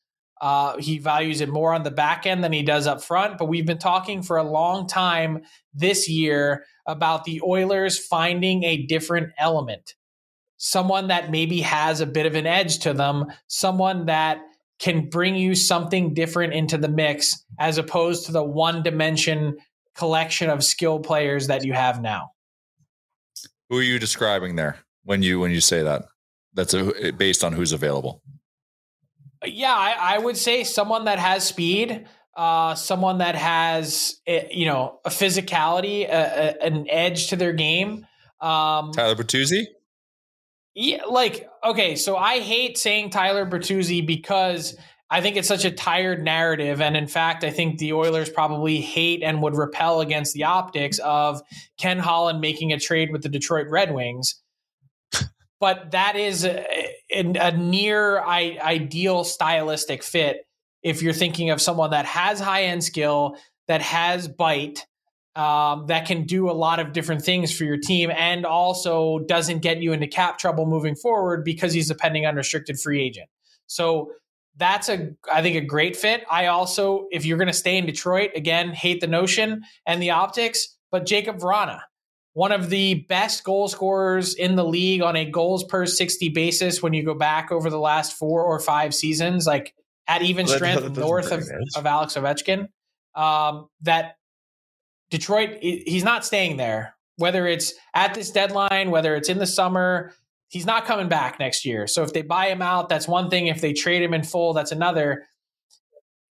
[0.40, 3.38] Uh, he values it more on the back end than he does up front.
[3.38, 8.82] But we've been talking for a long time this year about the Oilers finding a
[8.82, 9.94] different element,
[10.56, 14.38] someone that maybe has a bit of an edge to them, someone that
[14.78, 19.56] can bring you something different into the mix as opposed to the one dimension
[19.94, 22.30] collection of skill players that you have now.
[23.70, 26.04] Who are you describing there when you when you say that?
[26.54, 28.22] That's a, based on who's available.
[29.44, 34.66] Yeah, I, I would say someone that has speed, uh, someone that has eh, you
[34.66, 38.06] know a physicality, a, a, an edge to their game.
[38.40, 39.66] Um, Tyler Bertuzzi.
[40.74, 44.76] Yeah, like okay, so I hate saying Tyler Bertuzzi because
[45.10, 46.80] I think it's such a tired narrative.
[46.80, 50.98] And in fact, I think the Oilers probably hate and would repel against the optics
[50.98, 51.40] of
[51.78, 54.42] Ken Holland making a trade with the Detroit Red Wings
[55.60, 56.64] but that is a,
[57.10, 60.46] a near ideal stylistic fit
[60.82, 64.86] if you're thinking of someone that has high end skill, that has bite,
[65.36, 69.60] um, that can do a lot of different things for your team, and also doesn't
[69.60, 73.28] get you into cap trouble moving forward because he's a pending unrestricted free agent.
[73.66, 74.12] So
[74.56, 76.24] that's a I think a great fit.
[76.30, 80.10] I also, if you're going to stay in Detroit, again, hate the notion and the
[80.10, 81.80] optics, but Jacob Vrana
[82.36, 86.82] one of the best goal scorers in the league on a goals per 60 basis
[86.82, 89.74] when you go back over the last four or five seasons, like
[90.06, 92.68] at even strength north of, of Alex Ovechkin.
[93.14, 94.16] Um, that
[95.10, 100.12] Detroit, he's not staying there, whether it's at this deadline, whether it's in the summer,
[100.48, 101.86] he's not coming back next year.
[101.86, 103.46] So if they buy him out, that's one thing.
[103.46, 105.24] If they trade him in full, that's another.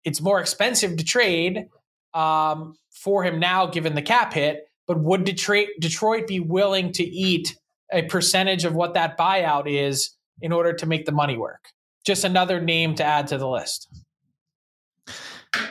[0.04, 1.66] It's more expensive to trade
[2.14, 4.61] um, for him now, given the cap hit.
[4.87, 7.56] But would Detroit Detroit be willing to eat
[7.92, 11.68] a percentage of what that buyout is in order to make the money work?
[12.04, 13.88] Just another name to add to the list.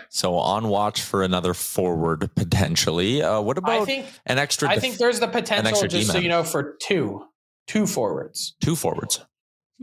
[0.09, 3.21] So on watch for another forward potentially.
[3.21, 4.69] Uh, what about I think, an extra?
[4.69, 6.05] I think there's the potential, just D-man.
[6.05, 7.25] so you know, for two,
[7.67, 9.25] two forwards, two forwards.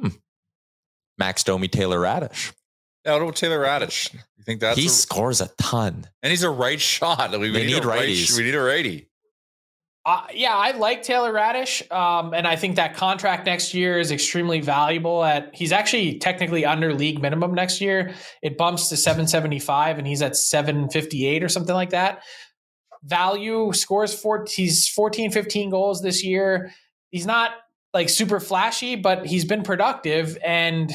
[0.00, 0.08] Hmm.
[1.16, 2.52] Max Domi, Taylor Raddysh.
[3.04, 4.12] Yeah, what about Taylor Raddysh?
[4.14, 7.32] You think that's he a, scores a ton, and he's a right shot.
[7.32, 8.36] We, we need, need a right, righties.
[8.36, 9.08] we need a righty.
[10.08, 14.10] Uh, yeah, I like Taylor Raddysh, um, and I think that contract next year is
[14.10, 15.22] extremely valuable.
[15.22, 18.14] At he's actually technically under league minimum next year.
[18.40, 21.90] It bumps to seven seventy five, and he's at seven fifty eight or something like
[21.90, 22.22] that.
[23.02, 24.46] Value scores four.
[24.48, 26.72] He's 14, 15 goals this year.
[27.10, 27.50] He's not
[27.92, 30.90] like super flashy, but he's been productive, and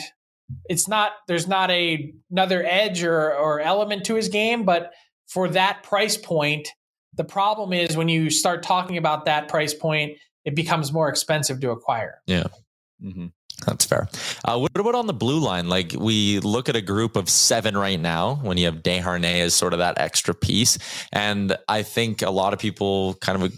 [0.65, 1.11] it's not.
[1.27, 4.91] There's not a another edge or or element to his game, but
[5.27, 6.67] for that price point
[7.15, 11.59] the problem is when you start talking about that price point, it becomes more expensive
[11.61, 12.21] to acquire.
[12.25, 12.47] Yeah.
[13.03, 13.27] Mm-hmm.
[13.67, 14.09] That's fair.
[14.43, 15.69] Uh, what about on the blue line?
[15.69, 19.53] Like we look at a group of seven right now when you have Desharnais as
[19.53, 20.77] sort of that extra piece.
[21.11, 23.53] And I think a lot of people kind of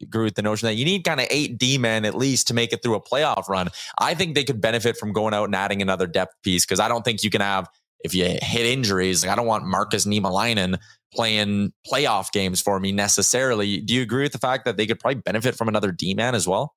[0.00, 2.54] agree with the notion that you need kind of eight D men at least to
[2.54, 3.68] make it through a playoff run.
[3.98, 6.88] I think they could benefit from going out and adding another depth piece because I
[6.88, 7.68] don't think you can have,
[8.02, 10.78] if you hit injuries, like I don't want Marcus Niemelainen
[11.12, 13.80] playing playoff games for me necessarily.
[13.80, 16.34] Do you agree with the fact that they could probably benefit from another D man
[16.34, 16.74] as well?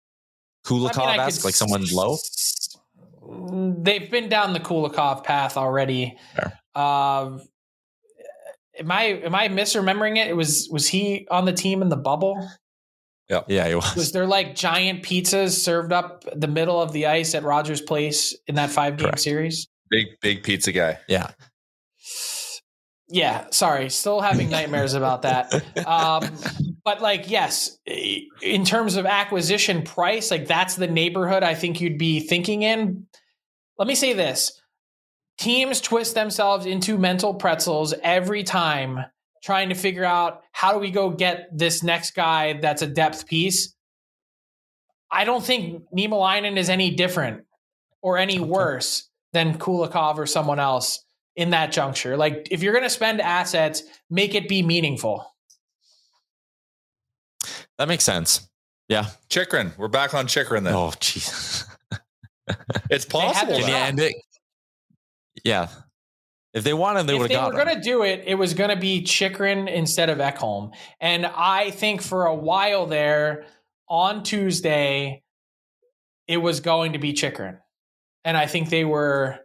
[0.65, 2.17] Kulikov I mean, I esque, like someone low?
[3.83, 6.17] They've been down the Kulikov path already.
[6.73, 7.39] Uh,
[8.79, 10.27] am I am I misremembering it?
[10.27, 12.49] It was was he on the team in the bubble?
[13.29, 13.95] Yeah, yeah, he was.
[13.95, 18.35] Was there like giant pizzas served up the middle of the ice at Rogers Place
[18.47, 19.67] in that five game series?
[19.89, 20.99] Big big pizza guy.
[21.07, 21.31] Yeah.
[23.13, 25.53] Yeah, sorry, still having nightmares about that.
[25.85, 26.33] Um,
[26.83, 31.99] but like, yes, in terms of acquisition price, like that's the neighborhood I think you'd
[31.99, 33.05] be thinking in.
[33.77, 34.59] Let me say this:
[35.37, 39.05] teams twist themselves into mental pretzels every time
[39.43, 43.27] trying to figure out how do we go get this next guy that's a depth
[43.27, 43.75] piece.
[45.11, 47.43] I don't think Niemelainen is any different
[48.01, 52.17] or any worse than Kulikov or someone else in that juncture.
[52.17, 55.25] Like if you're going to spend assets, make it be meaningful.
[57.77, 58.47] That makes sense.
[58.87, 59.07] Yeah.
[59.29, 59.73] Chychrun.
[59.77, 60.73] We're back on Chychrun then.
[60.73, 61.65] Oh, jeez.
[62.89, 63.57] It's possible.
[63.57, 64.13] Can you end it?
[65.45, 65.69] Yeah.
[66.53, 68.23] If they wanted, they would if would they have were got going to do it,
[68.27, 70.73] it was going to be Chychrun instead of Ekholm.
[70.99, 73.45] And I think for a while there
[73.89, 75.23] on Tuesday,
[76.27, 77.59] it was going to be Chychrun.
[78.23, 79.39] And I think they were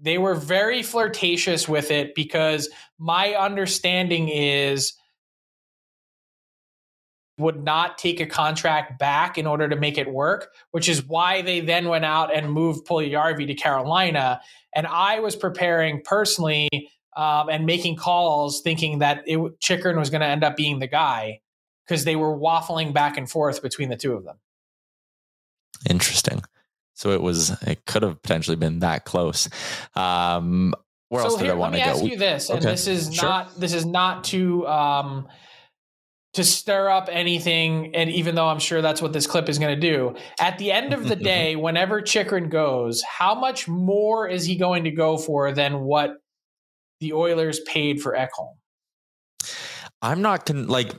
[0.00, 4.94] they were very flirtatious with it because my understanding is
[7.38, 11.42] would not take a contract back in order to make it work, which is why
[11.42, 14.40] they then went out and moved Puljujärvi to Carolina.
[14.74, 16.68] And I was preparing personally
[17.14, 20.86] um, and making calls, thinking that it, Chychrun was going to end up being the
[20.86, 21.40] guy
[21.86, 24.38] because they were waffling back and forth between the two of them.
[25.88, 26.42] Interesting.
[26.96, 29.48] So it was, it could have potentially been that close.
[29.94, 30.74] Um,
[31.08, 32.88] where else so did here, I want let me ask you this, and Okay, this
[32.88, 33.28] is sure.
[33.28, 35.28] not this is not to um,
[36.32, 37.94] to stir up anything.
[37.94, 40.72] And even though I'm sure that's what this clip is going to do, at the
[40.72, 45.16] end of the day, whenever Chychrun goes, how much more is he going to go
[45.16, 46.16] for than what
[47.00, 48.54] the Oilers paid for Ekholm?
[50.02, 50.92] I'm not con- like,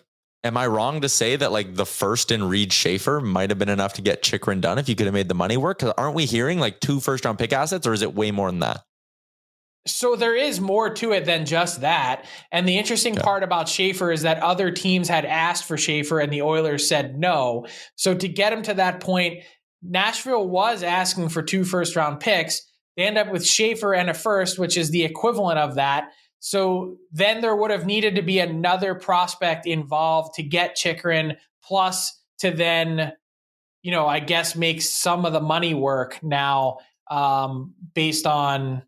[0.48, 3.70] am I wrong to say that like the first in Reid Schaefer might have been
[3.70, 5.80] enough to get Chychrun done if you could have made the money work?
[5.80, 8.50] Because aren't we hearing like two first round pick assets or is it way more
[8.50, 8.82] than that?
[9.86, 12.26] So there is more to it than just that.
[12.52, 13.22] And the interesting Okay.
[13.22, 17.18] part about Schaefer is that other teams had asked for Schaefer and the Oilers said
[17.18, 17.68] no.
[17.96, 19.44] So to get him to that point,
[19.82, 22.62] Nashville was asking for two first round picks.
[22.98, 26.12] They end up with Schaefer and a first, which is the equivalent of that.
[26.40, 32.20] So then there would have needed to be another prospect involved to get Chychrun, plus
[32.40, 33.14] to then,
[33.82, 36.78] you know, I guess make some of the money work now
[37.10, 38.84] um, based on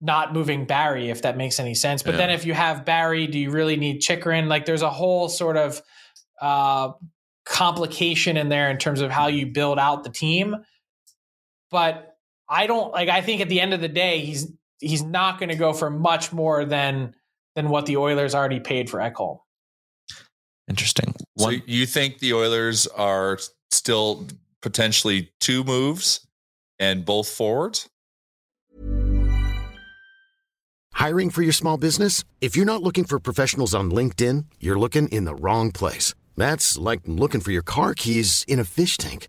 [0.00, 2.02] not moving Barrie, if that makes any sense.
[2.02, 2.18] But Yeah.
[2.18, 4.48] then if you have Barrie, do you really need Chychrun?
[4.48, 5.82] Like there's a whole sort of
[6.40, 6.92] uh,
[7.44, 10.56] complication in there in terms of how you build out the team.
[11.70, 12.16] But
[12.48, 13.08] I don't like.
[13.08, 15.90] I think at the end of the day, he's he's not going to go for
[15.90, 17.14] much more than
[17.54, 19.38] than what the Oilers already paid for Ekholm.
[20.68, 21.14] Interesting.
[21.38, 23.38] So you think the Oilers are
[23.70, 24.26] still
[24.60, 26.26] potentially two moves
[26.78, 27.88] and both forwards?
[30.92, 32.24] Hiring for your small business?
[32.40, 36.14] If you're not looking for professionals on LinkedIn, you're looking in the wrong place.
[36.36, 39.28] That's like looking for your car keys in a fish tank.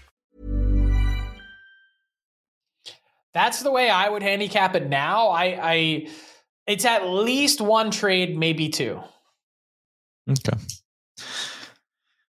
[3.33, 5.29] That's the way I would handicap it now.
[5.29, 6.07] I, I
[6.67, 9.01] it's at least one trade, maybe two.
[10.29, 10.57] Okay.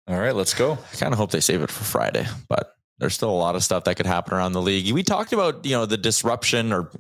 [0.09, 0.73] All right, let's go.
[0.73, 3.65] I kind of hope they save it for Friday, but there's still a lot of
[3.65, 4.93] stuff that could happen around the league.
[4.93, 6.91] We talked about, you know, the disruption or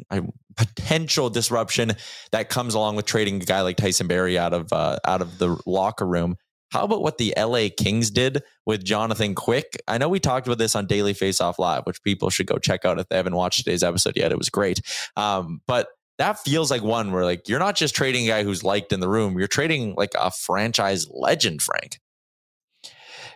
[0.56, 1.92] potential disruption
[2.32, 5.38] that comes along with trading a guy like Tyson Barrie out of uh, out of
[5.38, 6.36] the locker room.
[6.72, 9.82] How about what the LA Kings did with Jonathan Quick?
[9.86, 12.86] I know we talked about this on Daily Faceoff Live, which people should go check
[12.86, 14.32] out if they haven't watched today's episode yet.
[14.32, 14.80] It was great.
[15.14, 18.64] Um, but that feels like one where like you're not just trading a guy who's
[18.64, 22.00] liked in the room, you're trading like a franchise legend, Frank.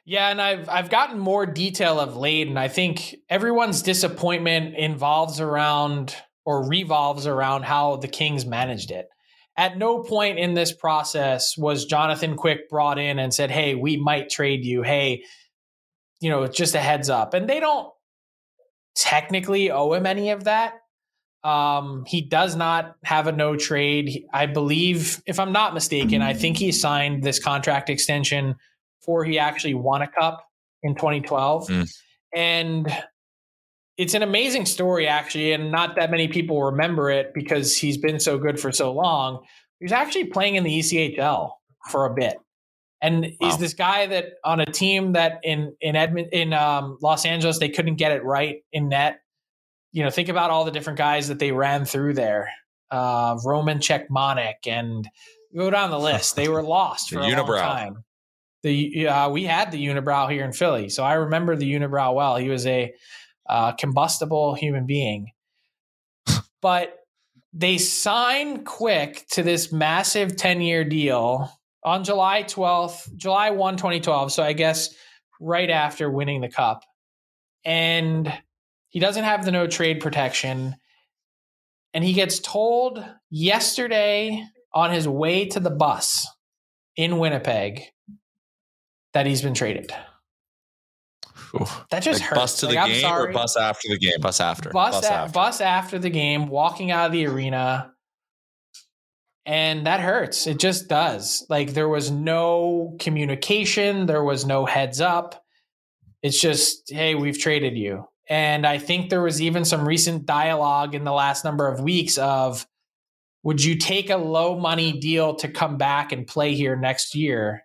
[0.06, 5.40] Yeah, and I've I've gotten more detail of late, and I think everyone's disappointment involves
[5.40, 9.08] around or revolves around how the Kings managed it.
[9.56, 13.96] At no point in this process was Jonathan Quick brought in and said, "Hey, we
[13.96, 14.82] might trade you.
[14.82, 15.24] Hey,
[16.20, 17.90] you know, just a heads up." And they don't
[18.94, 20.74] technically owe him any of that.
[21.44, 24.24] Um, he does not have a no trade.
[24.32, 28.56] I believe, if I'm not mistaken, I think he signed this contract extension
[29.00, 30.44] before he actually won a cup
[30.82, 31.68] in 2012.
[31.68, 31.90] Mm.
[32.34, 33.02] And
[33.96, 38.20] it's an amazing story, actually, and not that many people remember it because he's been
[38.20, 39.44] so good for so long.
[39.80, 41.52] He's actually playing in the ECHL
[41.90, 42.36] for a bit,
[43.00, 43.30] and wow.
[43.40, 47.58] he's this guy that on a team that in in Edmond in um, Los Angeles
[47.58, 49.20] they couldn't get it right in net.
[49.92, 52.50] You know, think about all the different guys that they ran through there.
[52.90, 55.08] Uh, Roman Cechmanek and
[55.56, 56.36] go down the list.
[56.36, 58.04] They were lost for a long time.
[58.62, 62.36] The uh, we had the unibrow here in Philly, so I remember the unibrow well.
[62.36, 62.92] He was a
[63.48, 65.30] uh, combustible human being.
[66.62, 66.94] but
[67.52, 71.50] they sign quick to this massive 10 year deal
[71.82, 74.32] on July 12th, July 1, 2012.
[74.32, 74.94] So I guess
[75.40, 76.82] right after winning the cup.
[77.64, 78.32] And
[78.88, 80.76] he doesn't have the no trade protection.
[81.94, 86.26] And he gets told yesterday on his way to the bus
[86.96, 87.82] in Winnipeg
[89.14, 89.90] that he's been traded.
[91.54, 91.84] Oof.
[91.90, 92.40] That just like hurts.
[92.40, 94.20] Bus to like, the game or bus after the game?
[94.20, 94.70] Bus after.
[94.70, 95.32] Bus, bus a- after.
[95.32, 97.92] bus after the game, walking out of the arena.
[99.44, 100.46] And that hurts.
[100.46, 101.46] It just does.
[101.48, 105.44] Like there was no communication, there was no heads up.
[106.22, 108.08] It's just, hey, we've traded you.
[108.28, 112.18] And I think there was even some recent dialogue in the last number of weeks
[112.18, 112.66] of
[113.44, 117.64] would you take a low money deal to come back and play here next year?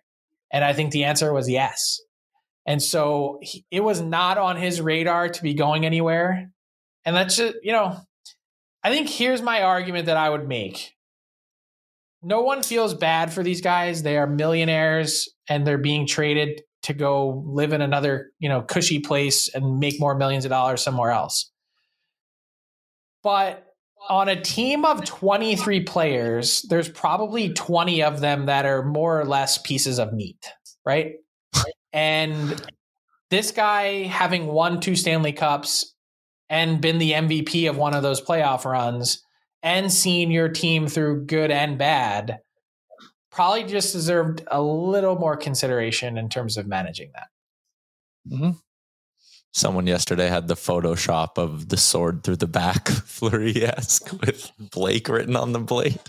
[0.52, 2.00] And I think the answer was yes.
[2.66, 6.50] And so he, it was not on his radar to be going anywhere.
[7.04, 7.96] And that's just, you know,
[8.84, 10.94] I think here's my argument that I would make.
[12.22, 14.02] No one feels bad for these guys.
[14.02, 19.00] They are millionaires and they're being traded to go live in another, you know, cushy
[19.00, 21.50] place and make more millions of dollars somewhere else.
[23.22, 23.66] But
[24.08, 29.24] on a team of 23 players, there's probably 20 of them that are more or
[29.24, 30.44] less pieces of meat,
[30.84, 31.14] right?
[31.92, 32.60] And
[33.30, 35.94] this guy having won two Stanley Cups
[36.48, 39.22] and been the MVP of one of those playoff runs
[39.62, 42.40] and seen your team through good and bad
[43.30, 47.28] probably just deserved a little more consideration in terms of managing that.
[48.30, 48.50] Mm-hmm.
[49.54, 55.08] Someone yesterday had the Photoshop of the sword through the back, Fleury esque, with Blake
[55.08, 56.00] written on the blade.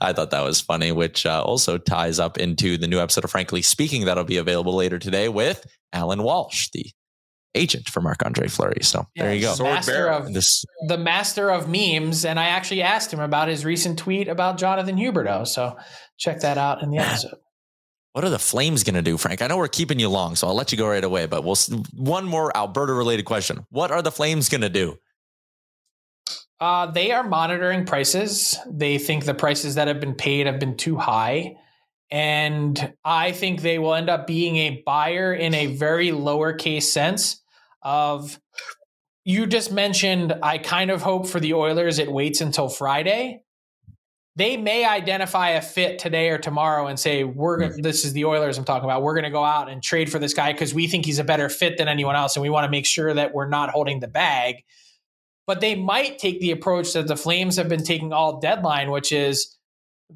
[0.00, 3.30] I thought that was funny, which uh, also ties up into the new episode of
[3.30, 6.86] Frankly Speaking that'll be available later today with Alan Walsh, the
[7.54, 8.82] agent for Marc Andre Fleury.
[8.82, 9.54] So Yeah, there you go.
[9.54, 13.64] the master of This the master of memes, and I actually asked him about his
[13.64, 15.46] recent tweet about Jonathan Huberdeau.
[15.46, 15.76] So
[16.18, 17.38] check that out in the episode.
[18.12, 19.40] What are the Flames going to do, Frank?
[19.40, 21.26] I know we're keeping you long, so I'll let you go right away.
[21.26, 21.56] But we'll
[21.94, 24.98] one more Alberta related question: What are the Flames going to do?
[26.62, 28.56] Uh, they are monitoring prices.
[28.70, 31.56] They think the prices that have been paid have been too high.
[32.08, 37.42] And I think they will end up being a buyer in a very lowercase sense
[37.82, 38.38] of
[39.24, 43.42] you just mentioned I kind of hope for the Oilers it waits until Friday.
[44.36, 48.56] They may identify a fit today or tomorrow and say, We're this is the Oilers
[48.56, 49.02] I'm talking about.
[49.02, 51.48] We're gonna go out and trade for this guy because we think he's a better
[51.48, 54.06] fit than anyone else, and we want to make sure that we're not holding the
[54.06, 54.62] bag
[55.46, 59.12] but they might take the approach that the Flames have been taking all deadline, which
[59.12, 59.56] is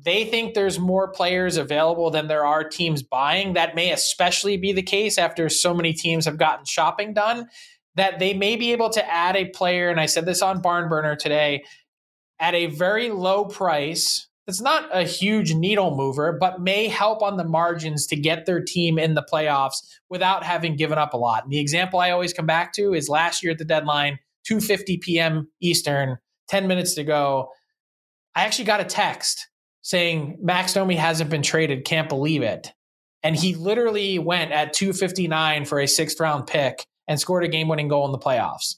[0.05, 3.55] they think there's more players available than there are teams buying.
[3.55, 7.49] That may especially be the case after so many teams have gotten shopping done.
[7.95, 11.16] That they may be able to add a player, and I said this on Barnburner
[11.16, 11.64] today,
[12.39, 14.29] at a very low price.
[14.47, 18.61] It's not a huge needle mover, but may help on the margins to get their
[18.62, 19.79] team in the playoffs
[20.11, 21.45] without having given up a lot.
[21.45, 24.18] And the example I always come back to is last year at the deadline,
[24.49, 25.49] 2:50 p.m.
[25.61, 26.19] Eastern,
[26.49, 27.51] 10 minutes to go.
[28.35, 29.49] I actually got a text
[29.83, 32.73] saying Max Domi hasn't been traded, can't believe it.
[33.23, 37.69] And he literally went at 259 for a sixth round pick and scored a game
[37.69, 38.77] winning goal in the playoffs.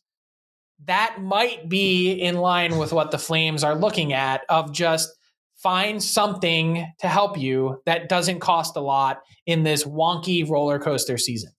[0.85, 5.11] That might be in line with what the Flames are looking at of just
[5.57, 11.19] find something to help you that doesn't cost a lot in this wonky roller coaster
[11.19, 11.51] season.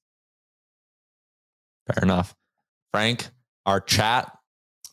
[1.87, 2.35] Fair enough.
[2.91, 3.29] Frank,
[3.69, 4.35] our chat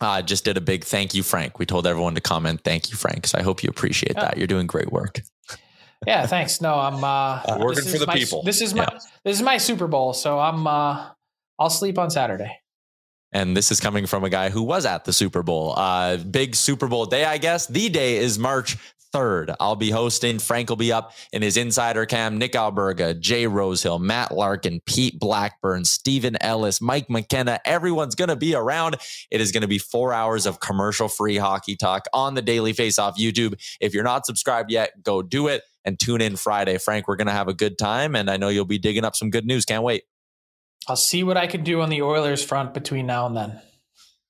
[0.00, 1.58] uh, just did a big thank you, Frank.
[1.58, 3.26] We told everyone to comment, thank you, Frank.
[3.26, 4.20] So I hope you appreciate Yeah.
[4.26, 4.36] that.
[4.36, 5.20] You're doing great work.
[6.06, 6.60] Yeah, thanks.
[6.60, 8.42] No, I'm uh, Working this for the my- people.
[8.42, 8.86] This is my
[9.24, 11.06] this is my Super Bowl, so I'm uh,
[11.58, 12.54] I'll sleep on Saturday.
[13.32, 15.72] And this is coming from a guy who was at the Super Bowl.
[15.74, 17.66] Uh, big Super Bowl day, I guess.
[17.66, 18.76] The day is March
[19.12, 19.54] 3rd.
[19.60, 20.38] I'll be hosting.
[20.38, 22.38] Frank will be up in his insider cam.
[22.38, 27.60] Nick Alberga, Jay Rosehill, Matt Larkin, Pete Blackburn, Stephen Ellis, Mike McKenna.
[27.64, 28.96] Everyone's going to be around.
[29.30, 32.72] It is going to be four hours of commercial free hockey talk on the Daily
[32.72, 33.54] Face Off YouTube.
[33.80, 36.78] If you're not subscribed yet, go do it and tune in Friday.
[36.78, 38.14] Frank, we're going to have a good time.
[38.14, 39.64] And I know you'll be digging up some good news.
[39.64, 40.02] Can't wait.
[40.88, 43.60] I'll see what I can do on the Oilers front between now and then.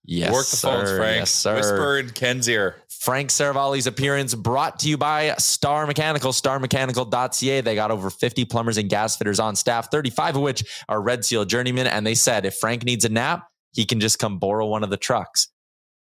[0.07, 0.97] Yes, Work the phones, sir.
[0.99, 1.17] Frank.
[1.19, 1.57] Yes, sir.
[1.57, 2.77] Whisper in Ken's ear.
[2.89, 7.61] Frank Seravalli's appearance brought to you by Star Mechanical, starmechanical.ca.
[7.61, 11.25] They got over 50 plumbers and gas fitters on staff, 35 of which are Red
[11.25, 11.89] Seal journeymen.
[11.89, 14.91] And they said if Frank needs a nap, he can just come borrow one of
[14.91, 15.49] the trucks.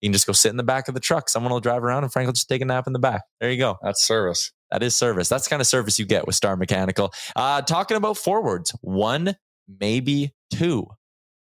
[0.02, 1.30] He can just go sit in the back of the truck.
[1.30, 3.24] Someone will drive around and Frank will just take a nap in the back.
[3.40, 3.78] There you go.
[3.82, 4.52] That's service.
[4.72, 5.30] That is service.
[5.30, 7.14] That's the kind of service you get with Star Mechanical.
[7.36, 9.36] Uh, talking about forwards, one,
[9.80, 10.88] maybe two.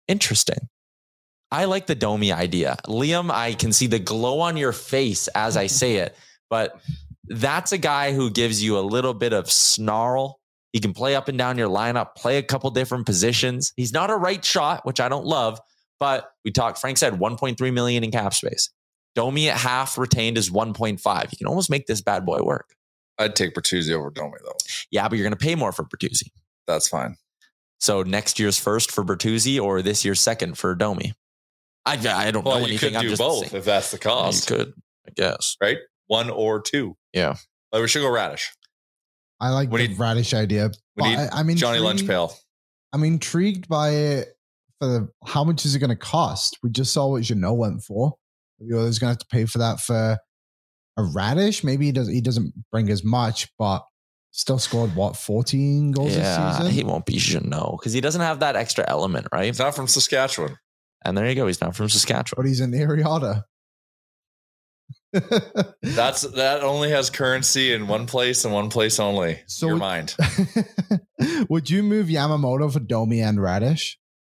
[0.09, 0.69] Interesting.
[1.55, 2.77] I like the Domi idea.
[2.89, 6.17] Liam, I can see the glow on your face as I say it,
[6.51, 6.81] but
[7.29, 10.41] that's a guy who gives you a little bit of snarl.
[10.73, 13.73] He can play up and down your lineup, play a couple different positions.
[13.77, 15.61] He's not a right shot, which I don't love,
[16.01, 18.71] but we talked, Frank said 1.3 million in cap space.
[19.15, 21.31] Domi at half retained is 1.5.
[21.31, 22.75] You can almost make this bad boy work.
[23.17, 24.57] I'd take Bertuzzi over Domi though.
[24.91, 26.33] Yeah, but you're going to pay more for Bertuzzi.
[26.67, 27.15] That's fine.
[27.79, 31.15] So next year's first for Bertuzzi or this year's second for Domi?
[31.87, 32.91] I, I don't Well, know you anything.
[32.91, 33.57] could I'm do just both saying.
[33.57, 34.49] if that's the cost.
[34.51, 34.73] You could,
[35.07, 35.57] I guess.
[35.61, 35.79] Right?
[36.07, 36.97] One or two.
[37.13, 37.37] Yeah.
[37.71, 38.47] But we should go Raddysh.
[39.41, 40.69] I like We the need- Raddysh idea.
[40.69, 42.35] We but need I, I'm Johnny intrigued- Lunch Pail.
[42.93, 44.29] I'm intrigued by it
[44.81, 46.59] for the, how much is it going to cost?
[46.63, 48.15] We just saw what Janot went for.
[48.61, 50.17] The other's going to have to pay for that for
[50.97, 51.65] a Raddysh.
[51.65, 52.09] Maybe he does.
[52.09, 53.85] He doesn't bring as much, but
[54.31, 56.73] still scored what 14 goals Yeah, this season.
[56.73, 59.47] he won't be Janot because he doesn't have that extra element, right?
[59.47, 60.57] He's not from Saskatchewan.
[61.05, 61.47] And there you go.
[61.47, 62.43] He's not from Saskatchewan.
[62.45, 63.45] but he's in the Ariada.
[65.83, 69.41] That's that only has currency in one place and one place only.
[69.47, 70.17] So- Your mind.
[71.49, 73.93] Would you move Yamamoto for Domi and Raddysh?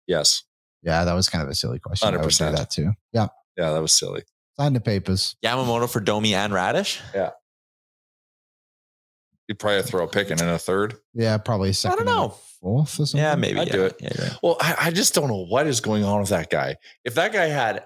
[0.08, 0.44] Yes.
[0.82, 2.12] Yeah, that was kind of a silly question.
[2.14, 2.56] Do 100%.
[2.56, 2.94] that too.
[3.12, 4.24] Yeah, Yeah, that was silly.
[4.58, 5.36] sign the papers.
[5.46, 7.00] Yamamoto for Domi and Raddysh.
[9.50, 10.94] You'd probably throw a pick in in a third.
[11.16, 12.02] Yeah, probably second.
[12.02, 12.36] I don't know.
[12.62, 13.20] Fourth or something.
[13.20, 13.60] Yeah, maybe.
[13.60, 13.74] I'd yeah.
[13.74, 13.96] do it.
[14.00, 14.28] Yeah, you're.
[14.44, 16.76] Well, I, I just don't know what is going on with that guy.
[17.04, 17.86] If that guy had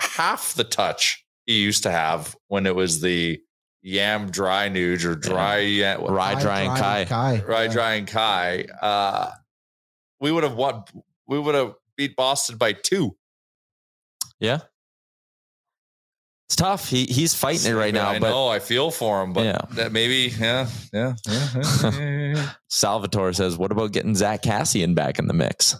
[0.00, 3.40] half the touch he used to have when it was the
[3.82, 5.98] Yam Dry Nuge or Dry yeah.
[5.98, 7.04] what- Rye, dry, and Kai.
[7.04, 7.44] Kai.
[7.46, 7.72] Rye Yeah.
[7.72, 9.30] Dry and Kai, uh,
[10.20, 10.90] we would have what
[11.28, 13.16] we would have beat Boston by two.
[14.40, 14.62] Yeah.
[16.52, 16.86] It's tough.
[16.86, 18.10] He he's fighting it right now.
[18.10, 18.46] I but know.
[18.46, 19.62] I feel for him, but Yeah.
[19.70, 22.52] that maybe, yeah, yeah, yeah.
[22.68, 25.76] Salvatore says, "What about getting Zack Kassian back in the mix?"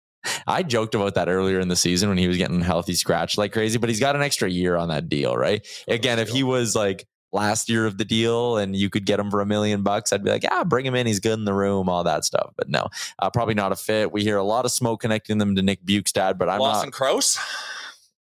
[0.46, 3.52] I joked about that earlier in the season when he was getting healthy scratch like
[3.52, 5.66] crazy, but he's got an extra year on that deal, right?
[5.88, 9.30] Again, if he was like last year of the deal and you could get him
[9.30, 11.06] for a million bucks, I'd be like, yeah, bring him in.
[11.06, 12.54] He's good in the room, all that stuff.
[12.56, 14.10] But no, uh, probably not a fit.
[14.10, 16.94] We hear a lot of smoke connecting them to Nick Bjugstad, but I'm Lawson not.
[16.94, 17.38] Krause.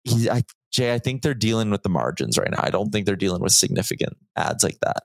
[0.05, 2.59] He, I, Jay, I think they're dealing with the margins right now.
[2.61, 5.03] I don't think they're dealing with significant ads like that.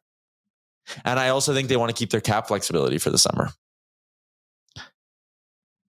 [1.05, 3.51] And I also think they want to keep their cap flexibility for the summer.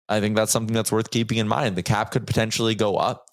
[0.10, 1.76] I think that's something that's worth keeping in mind.
[1.76, 3.26] The cap could potentially go up.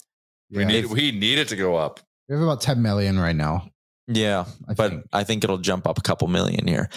[0.49, 1.99] We need we need it to go up.
[2.27, 3.69] We have about 10 million right now.
[4.07, 5.05] Yeah, I but think.
[5.13, 6.89] I think it'll jump up a couple million here.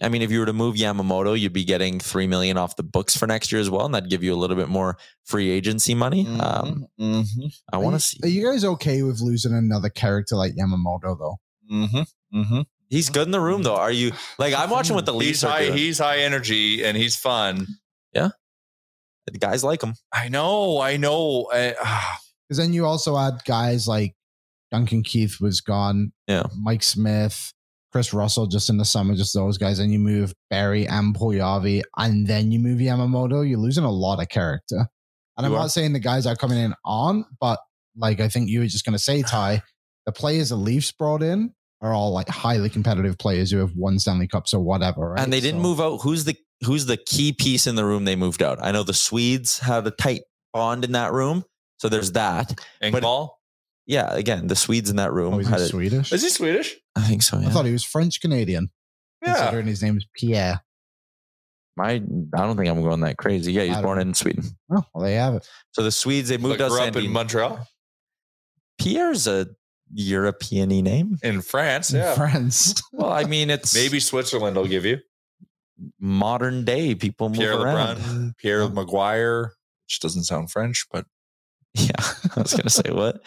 [0.00, 2.82] I mean, if you were to move Yamamoto, you'd be getting three million off the
[2.82, 5.50] books for next year as well, and that'd give you a little bit more free
[5.50, 6.26] agency money.
[6.40, 7.46] Um, Mm-hmm.
[7.72, 8.18] I want to see.
[8.22, 11.36] Are you guys okay with losing another character like Yamamoto though?
[11.70, 12.38] Mm-hmm.
[12.40, 12.60] Mm-hmm.
[12.88, 13.76] He's good in the room, though.
[13.76, 14.54] Are you like?
[14.54, 15.64] I'm watching with the Leafs He's high.
[15.66, 15.76] doing.
[15.78, 17.66] He's high energy and he's fun.
[18.14, 18.28] Yeah,
[19.26, 19.94] the guys like him.
[20.12, 20.80] I know.
[20.80, 21.48] I know.
[21.52, 24.14] I, ah, Because then you also add guys like
[24.72, 26.42] Duncan Keith was gone, Yeah.
[26.60, 27.52] Mike Smith,
[27.92, 29.78] Kris Russell just in the summer, just those guys.
[29.78, 33.48] And you move Barrie and Puljujarvi, and then you move Yamamoto.
[33.48, 34.86] You're losing a lot of character.
[35.36, 35.58] And I'm are.
[35.60, 37.60] not saying the guys are coming in aren't, but
[37.96, 39.62] like I think you were just going to say, Ty,
[40.06, 41.52] the players the Leafs brought in
[41.82, 45.10] are all like highly competitive players who have won Stanley Cups or whatever.
[45.10, 45.20] Right?
[45.22, 45.98] And they didn't So- move out.
[46.02, 48.58] Who's the Who's the key piece in the room they moved out?
[48.62, 50.22] I know the Swedes had a tight
[50.54, 51.44] bond in that room,
[51.78, 52.54] so there's that.
[52.80, 53.30] And Engvall.
[53.86, 55.68] Yeah, again, the Swedes in that room Oh, he's had it.
[55.68, 56.12] Swedish.
[56.12, 56.76] Is he Swedish?
[56.94, 57.38] I think so.
[57.38, 58.70] I thought he was French Canadian,
[59.24, 59.34] Yeah.
[59.34, 60.60] considering his name is Pierre.
[61.76, 63.52] My, I don't think I'm going that crazy.
[63.52, 64.02] Yeah, he I was born know.
[64.02, 64.44] in Sweden.
[64.70, 65.48] Oh, well, they have it.
[65.72, 66.70] So the Swedes they moved But out.
[66.70, 67.10] grew up in Sandin.
[67.10, 67.66] Montreal,
[68.78, 69.48] Pierre's a
[69.94, 71.18] European name.
[71.22, 71.92] in France.
[71.92, 72.14] Yeah.
[72.14, 72.80] France.
[72.92, 74.98] Well, I mean, it's Maybe Switzerland will give you
[75.98, 77.96] modern day people move Pierre around.
[77.98, 79.50] Lebrun, Pierre McGuire,
[79.86, 81.06] which doesn't sound French, but
[81.82, 81.92] Yeah,
[82.36, 83.22] I was gonna say what.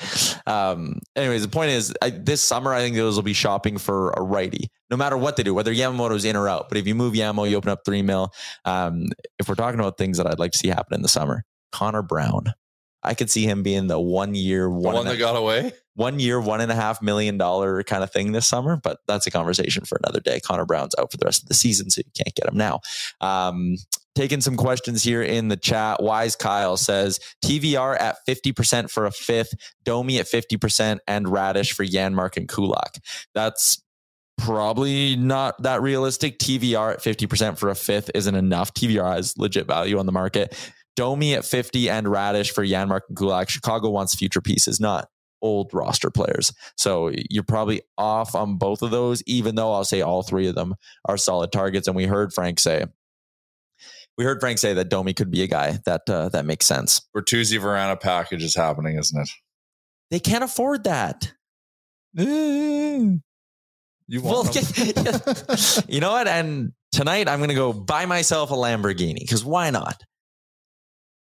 [0.46, 4.12] Um, anyways, the point is, I, this summer I think those will be shopping for
[4.12, 6.70] a righty, no matter what they do, whether Yamamoto's in or out.
[6.70, 8.32] But if you move Yamo, you open up three mil.
[8.64, 9.08] Um,
[9.40, 12.04] if we're talking about things that I'd like to see happen in the summer, Connor
[12.04, 12.54] Brown,
[13.02, 15.74] I could see him being the one year, the one, one that got away.
[15.96, 18.78] One year, one and a half million dollar kind of thing this summer.
[18.78, 20.40] But that's a conversation for another day.
[20.40, 22.82] Connor Brown's out for the rest of the season, so you can't get him now.
[23.22, 23.78] Um,
[24.16, 26.02] taking some questions here in the chat.
[26.02, 31.86] Wise Kyle says TVR at 50% for a fifth, Domi at 50%, and Raddysh for
[31.86, 32.96] Janmark and Kulak.
[33.34, 33.82] That's
[34.38, 36.40] probably not that realistic.
[36.40, 38.74] TVR at 50% for a fifth isn't enough.
[38.74, 40.58] TVR has legit value on the market.
[40.96, 43.50] Domi at 50 and Raddysh for Janmark and Kulak.
[43.50, 45.10] Chicago wants future pieces, not
[45.42, 46.52] old roster players.
[46.78, 50.56] So you're probably off on both of those, even though I'll say all three of
[50.56, 50.76] them
[51.06, 51.88] are solid targets.
[51.88, 52.86] And we heard Frank say,
[54.18, 57.02] we heard Frank say that Domi could be a guy that uh, that makes sense.
[57.16, 59.30] Bertuzzi Vrana package is happening, isn't it?
[60.10, 61.34] They can't afford that.
[64.08, 64.44] You Well,
[65.88, 66.28] you know what?
[66.28, 70.04] And tonight I'm going to go buy myself a Lamborghini because why not?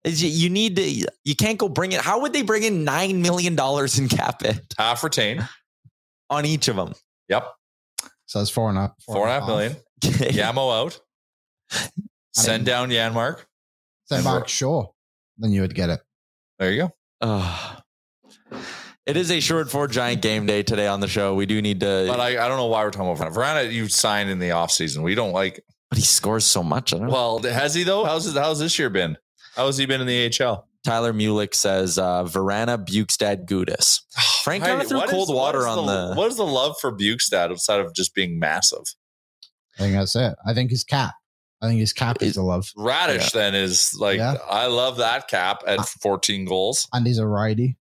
[0.03, 1.07] Is You you need to.
[1.25, 2.01] You can't go bring it.
[2.01, 5.47] How would they bring in nine million dollars in cap it half retain.
[6.29, 6.93] on each of them?
[7.29, 7.45] Yep,
[8.25, 8.91] So it's four and a half.
[9.05, 9.75] four and a half million.
[10.01, 11.01] Yamo out.
[12.33, 13.43] Send down Janmark.
[14.05, 14.85] Send And back Shaw.
[15.37, 15.99] Then you would get it.
[16.59, 16.91] There you go.
[17.21, 17.81] Ugh.
[19.05, 21.35] it is a short for giant game day today on the show.
[21.35, 22.05] We do need to.
[22.07, 23.65] But I, I don't know why we're talking about Vrana.
[23.65, 25.03] Vrana, you signed in the offseason.
[25.03, 25.63] We don't like.
[25.89, 26.93] but he scores so much.
[26.93, 27.13] I don't know.
[27.13, 28.05] Well, has he though?
[28.05, 29.17] How's his, how's this year been?
[29.57, 30.65] How has he been in the AHL?
[30.85, 34.01] Tyler Mulick says uh, Vrana, Bjugstad, Gudas.
[34.43, 36.13] Frank kind of threw What cold is- water on the.
[36.15, 38.83] What is the love for Bjugstad outside of just being massive?
[39.77, 40.35] I think that's it.
[40.45, 41.13] I think his cap.
[41.61, 42.71] I think his cap is the love.
[42.77, 44.35] Raddysh then is like Yeah.
[44.47, 47.77] I love that cap at 14 goals, And he's a righty.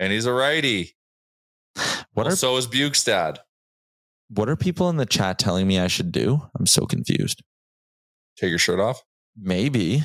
[0.00, 0.96] and he's a righty.
[2.12, 3.38] What Well, are so is Bjugstad.
[4.28, 6.42] what are people in the chat telling me I should do?
[6.58, 7.42] I'm so confused.
[8.36, 9.02] Take your shirt off.
[9.36, 10.04] Maybe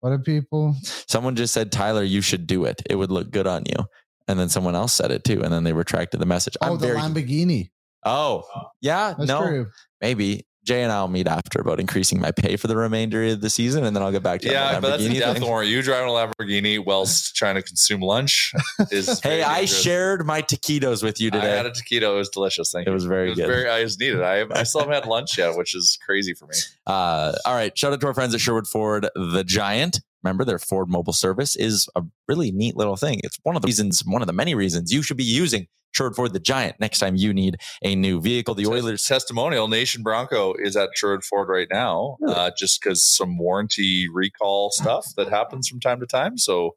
[0.00, 0.74] What are people?
[1.08, 2.82] someone just said Tyler, you should do it.
[2.88, 3.84] It would look good on you.
[4.28, 6.56] And then someone else said it too, and then they retracted the message.
[6.60, 6.98] Oh, I'm the very.
[6.98, 7.70] Lamborghini.
[8.04, 8.44] oh,
[8.80, 9.66] yeah, That's no, true.
[10.00, 13.48] maybe Jay and I'll meet after about increasing my pay for the remainder of the
[13.48, 15.42] season, and then I'll get back to you Yeah, but that's a death thing.
[15.46, 15.70] warrant.
[15.70, 18.52] You driving a Lamborghini whilst trying to consume lunch
[18.90, 19.20] is.
[19.22, 19.82] Hey, I dangerous.
[19.82, 21.52] shared my taquitos with you today.
[21.52, 22.12] I had a taquito.
[22.12, 22.70] It was delicious.
[22.72, 22.90] Thank you.
[22.90, 22.94] It you.
[22.94, 23.46] was very it was good.
[23.48, 24.18] Very, I just needed.
[24.20, 24.22] it.
[24.22, 26.54] I I still haven't had lunch yet, which is crazy for me.
[26.86, 27.76] Uh, all right.
[27.78, 30.00] Shout out to our friends at Sherwood Ford, the Giant.
[30.24, 33.20] remember their Ford mobile service is a really neat little thing.
[33.22, 36.16] It's one of the reasons, one of the many reasons you should be using Sherwood
[36.16, 38.54] Ford the Giant next time you need a new vehicle.
[38.54, 43.38] The Oilers testimonial Nation Bronco is at Sherwood Ford right now, uh, just because some
[43.38, 46.38] warranty recall stuff that happens from time to time.
[46.38, 46.76] So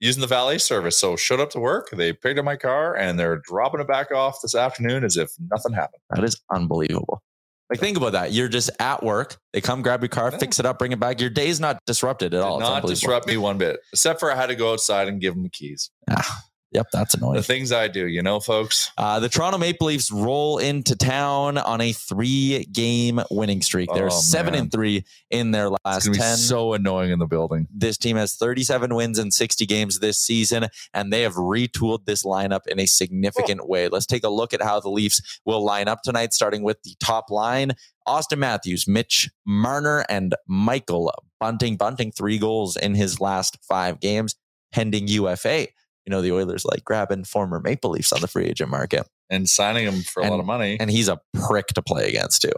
[0.00, 0.98] using the valet service.
[0.98, 4.12] So showed up to work, they picked up my car, and they're dropping it back
[4.12, 6.02] off this afternoon as if nothing happened.
[6.10, 7.22] That is unbelievable.
[7.70, 8.32] Like think about that.
[8.32, 9.38] You're just at work.
[9.52, 11.20] They come grab your car, fix it up, bring it back.
[11.20, 12.60] Your day's not disrupted at Did all.
[12.60, 15.34] It's not disrupt me one bit, except for I had to go outside and give
[15.34, 15.90] them the keys.
[16.08, 16.42] Ah,
[16.72, 17.34] yep, that's annoying.
[17.36, 18.90] The things I do, you know, folks.
[18.98, 23.88] Uh, the Toronto Maple Leafs roll into town on a three-game winning streak.
[23.94, 24.62] They're Oh, seven man.
[24.62, 26.36] and three in their last ten.
[26.36, 27.66] so annoying in the building.
[27.72, 32.24] this team has 37 wins in 60 games this season, and they have retooled this
[32.24, 33.88] lineup in a significant way.
[33.88, 36.94] Let's take a look at how the Leafs will line up tonight, starting with the
[37.00, 37.72] top line.
[38.06, 41.76] Auston Matthews, Mitch Marner, and Michael Bunting.
[41.76, 44.36] Bunting, three goals in his last five games,
[44.72, 45.66] pending UFA.
[46.06, 49.06] You know, the Oilers like grabbing former Maple Leafs on the free agent market.
[49.28, 50.76] And signing him for a lot of money.
[50.78, 52.52] And he's a prick to play against, too.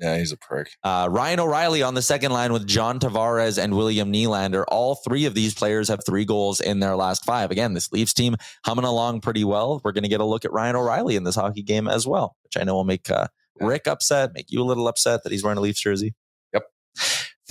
[0.00, 0.70] yeah, he's a prick.
[0.84, 4.64] Uh, Ryan O'Reilly on the second line with John Tavares and William Nylander.
[4.68, 7.50] All three of these players have three goals in their last five.
[7.50, 9.80] Again, this Leafs team humming along pretty well.
[9.82, 12.36] We're going to get a look at Ryan O'Reilly in this hockey game as well,
[12.44, 13.26] which I know will make uh,
[13.60, 16.14] Rick upset, make you a little upset that he's wearing a Leafs jersey.
[16.54, 16.62] Yep.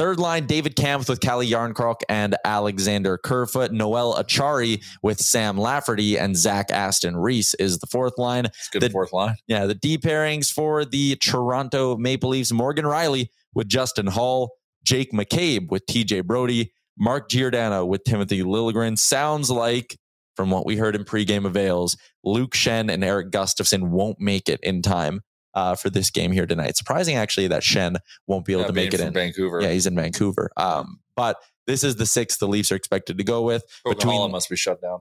[0.01, 3.71] Third line, David Kampf with Calle Jarnkrok and Alexander Kerfoot.
[3.71, 8.45] Noel Acciari with Sam Lafferty and Zach Aston Reese is the fourth line.
[8.45, 9.35] It's good The- fourth line.
[9.45, 15.11] Yeah, the D pairings for the Toronto Maple Leafs Morgan Rielly with Justin Holl, Jake
[15.11, 18.97] McCabe with TJ Brodie, Mark Giordano with Timothy Liljegren.
[18.97, 19.99] Sounds like,
[20.35, 24.61] from what we heard in pregame avails, Luke Schenn and Erik Gustafsson won't make it
[24.63, 25.21] in time
[25.53, 26.77] uh, for this game here tonight.
[26.77, 27.97] Surprising, actually, that Schenn
[28.27, 29.13] won't be able Yeah, to make it in.
[29.13, 29.61] Vancouver.
[29.61, 30.51] Yeah, he's in Vancouver.
[30.57, 31.37] Um, but
[31.67, 33.63] this is the sixth the Leafs are expected to go with.
[33.85, 34.99] Coca-Cola must be shut down.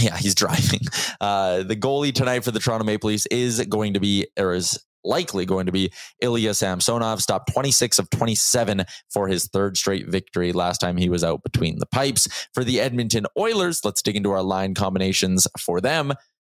[0.00, 0.80] Yeah, he's driving.
[1.20, 4.82] Uh, the goalie tonight for the Toronto Maple Leafs is going to be, or is
[5.04, 7.20] likely going to be, Ilya Samsonov.
[7.20, 11.78] Stopped 26 of 27 for his third straight victory last time he was out between
[11.78, 12.28] the pipes.
[12.54, 16.12] For the Edmonton Oilers, let's dig into our line combinations for them.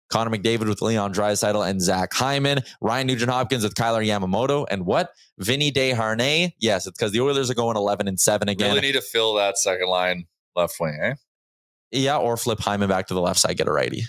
[0.09, 4.85] Connor McDavid with Leon Draisaitl and Zach Hyman, Ryan Nugent Hopkins with Kailer Yamamoto, and
[4.85, 5.11] what?
[5.39, 6.53] Vinny Desharnais.
[6.59, 8.69] Yes, it's because the Oilers are going 11 and 7 again.
[8.69, 10.25] Really need to fill that second line
[10.55, 11.13] left wing, eh?
[11.91, 14.03] Yeah, or flip Hyman back to the left side, get a righty.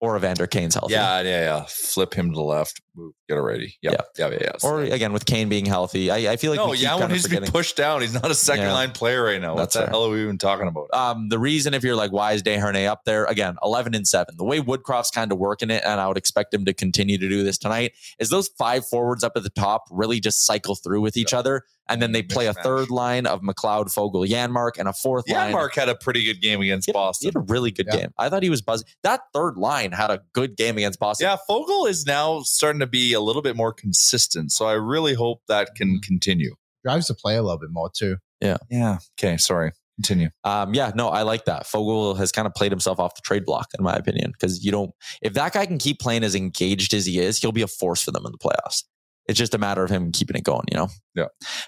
[0.00, 0.92] Or Evander Kane's healthy.
[0.94, 1.64] Yeah, yeah, yeah.
[1.68, 2.80] Flip him to the left.
[2.96, 3.76] Move, get it ready.
[3.82, 4.38] Yeah, yeah, yeah.
[4.40, 4.50] yeah.
[4.62, 6.10] Or again with Kane being healthy.
[6.10, 8.00] I, I feel like no, we keep Yawan kind needs to be pushed down.
[8.00, 8.72] He's not a second Yeah.
[8.72, 9.54] line player right now.
[9.54, 9.88] What the fair.
[9.88, 10.88] hell are we even talking about?
[10.92, 13.24] Um, the reason if you're like, why is Desharnais up there?
[13.26, 14.34] Again, 11 and 7.
[14.38, 17.28] The way Woodcroft's kind of working it, and I would expect him to continue to
[17.28, 21.02] do this tonight, is those five forwards up at the top really just cycle through
[21.02, 21.62] with each other.
[21.88, 25.38] And then they play a third line of McLeod, Foegele, Janmark, and a fourth Yeah,
[25.44, 25.52] line.
[25.52, 27.26] Mark had a pretty good game against He Boston.
[27.26, 27.96] He had a really good Yeah.
[27.98, 28.14] game.
[28.18, 28.88] I thought he was buzzing.
[29.04, 31.26] That third line had a good game against Boston.
[31.28, 34.52] Yeah, Foegele is now starting to be a little bit more consistent.
[34.52, 35.74] So I really hope that Mm-hmm.
[35.76, 36.54] can continue.
[36.84, 38.16] Drives the play a little bit more too.
[38.40, 38.58] Yeah.
[38.70, 38.98] Yeah.
[39.18, 39.36] Okay.
[39.36, 39.72] Sorry.
[39.96, 40.28] Continue.
[40.44, 41.64] Um, yeah, no, I like that.
[41.64, 44.70] Foegele has kind of played himself off the trade block, in my opinion, because you
[44.70, 44.90] don't.
[45.22, 48.02] If that guy can keep playing as engaged as he is, he'll be a force
[48.04, 48.84] for them in the playoffs.
[49.26, 50.88] It's just a matter of him keeping it going, you know.
[51.14, 51.24] Yeah.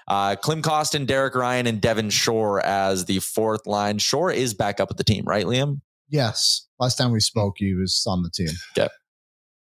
[0.07, 3.97] Uh, Klim Kostin, Derek Ryan, and Devin Shore as the fourth line.
[3.97, 5.81] Shore is back up with the team, right, Liam?
[6.07, 6.67] Yes.
[6.79, 8.49] Last time we spoke, he was on the team.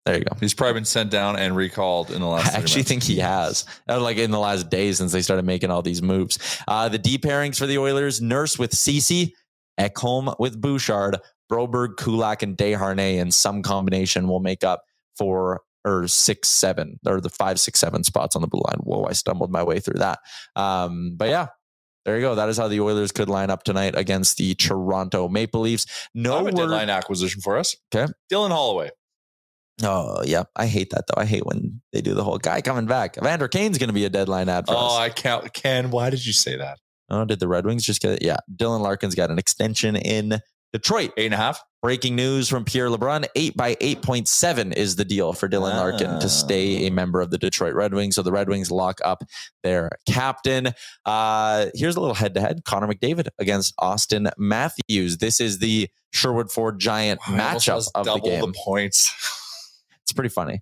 [0.04, 0.36] There you go.
[0.40, 2.46] He's probably been sent down and recalled in the last.
[2.48, 5.44] I 30 actually think he has, Uh, like in the last days since they started
[5.44, 6.38] making all these moves.
[6.66, 9.34] Uh, the D pairings for the Oilers: Nurse with Ceci,
[9.78, 11.18] Ekholm with Bouchard,
[11.50, 14.82] Broberg, Kulak, and Desharnais, and some combination will make up
[15.16, 18.78] for or six seven or the five six seven spots on the blue line.
[18.80, 20.18] Whoa, I stumbled my way through that.
[20.56, 21.48] Um, but yeah.
[22.04, 22.34] There you go.
[22.34, 25.86] That is how the Oilers could line up tonight against the Toronto Maple Leafs.
[26.16, 27.76] No have a word- deadline acquisition for us.
[27.94, 28.12] Okay.
[28.28, 28.90] Dylan Holloway.
[29.82, 31.20] Oh yeah, I hate that though.
[31.20, 33.16] I hate when they do the whole guy coming back.
[33.16, 34.78] Evander Kane's going to be a deadline ad for us.
[34.80, 35.52] Oh, I can't.
[35.52, 36.78] Ken, why did you say that?
[37.10, 38.22] Oh, did the Red Wings just get it?
[38.22, 38.38] Yeah.
[38.54, 40.40] Dylan Larkin's got an extension in
[40.72, 41.12] Detroit.
[41.16, 41.62] Eight and a half.
[41.82, 43.26] Breaking news from Pierre LeBrun.
[43.34, 47.38] Eight by 8.7 is the deal for Dylan Larkin to stay a member of the
[47.38, 48.14] Detroit Red Wings.
[48.14, 49.24] So the Red Wings lock up
[49.62, 50.68] their captain.
[51.04, 55.18] Uh, here's a little head to head Connor McDavid against Auston Matthews.
[55.18, 58.40] This is the Sherwood Ford Giant almost matchup of the double game.
[58.40, 59.38] the points.
[60.04, 60.60] It's pretty funny.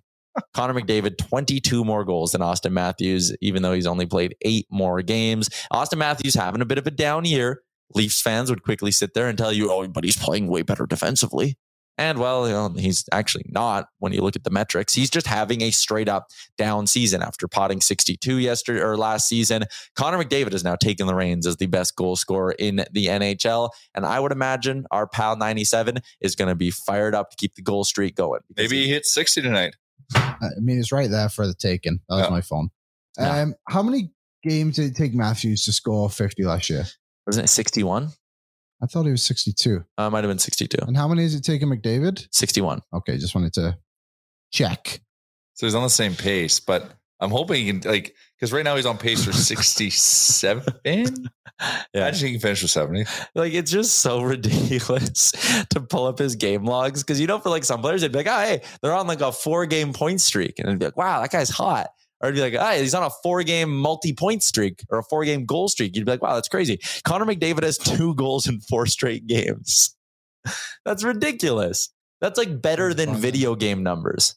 [0.53, 5.01] Connor McDavid, 22 more goals than Auston Matthews, even though he's only played eight more
[5.01, 5.49] games.
[5.73, 7.61] Auston Matthews having a bit of a down year.
[7.93, 10.85] Leafs fans would quickly sit there and tell you, oh, but he's playing way better
[10.85, 11.57] defensively.
[12.01, 14.91] And well, you know, he's actually not when you look at the metrics.
[14.95, 19.65] He's just having a straight up down season after potting 62 yesterday or last season.
[19.95, 23.69] Connor McDavid has now taken the reins as the best goal scorer in the NHL.
[23.93, 27.53] And I would imagine our pal 97 is going to be fired up to keep
[27.53, 28.41] the goal streak going.
[28.57, 29.75] Maybe he hits 60 tonight.
[30.15, 31.99] I mean, it's right there for the taking.
[32.09, 32.29] That was Yeah.
[32.31, 32.69] my phone.
[33.19, 33.41] Yeah.
[33.41, 36.85] Um, how many games did it take Matthews to score 50 last year?
[37.27, 38.09] wasn't it 61?
[38.81, 39.83] I thought he was 62.
[39.97, 40.77] Uh, might have been 62.
[40.87, 42.27] And how many has it taken McDavid?
[42.31, 42.81] 61.
[42.93, 43.77] Okay, just wanted to
[44.51, 45.01] check.
[45.53, 48.75] So he's on the same pace, but I'm hoping he can, like, because right now
[48.75, 50.63] he's on pace for 67.
[51.93, 52.07] Yeah.
[52.07, 53.05] Imagine he can finish with 70.
[53.35, 55.31] Like it's just so ridiculous
[55.69, 58.17] to pull up his game logs because you know for like some players they'd be
[58.17, 60.97] like, oh hey, they're on like a four game point streak, and it'd be like,
[60.97, 61.89] wow, that guy's hot.
[62.21, 65.03] Or it'd be like, hey, he's on a four game multi point streak or a
[65.03, 65.95] four game goal streak.
[65.95, 66.79] You'd be like, wow, that's crazy.
[67.03, 69.95] Connor McDavid has two goals in four straight games.
[70.85, 71.89] that's ridiculous.
[72.19, 74.35] That's like better than video game numbers.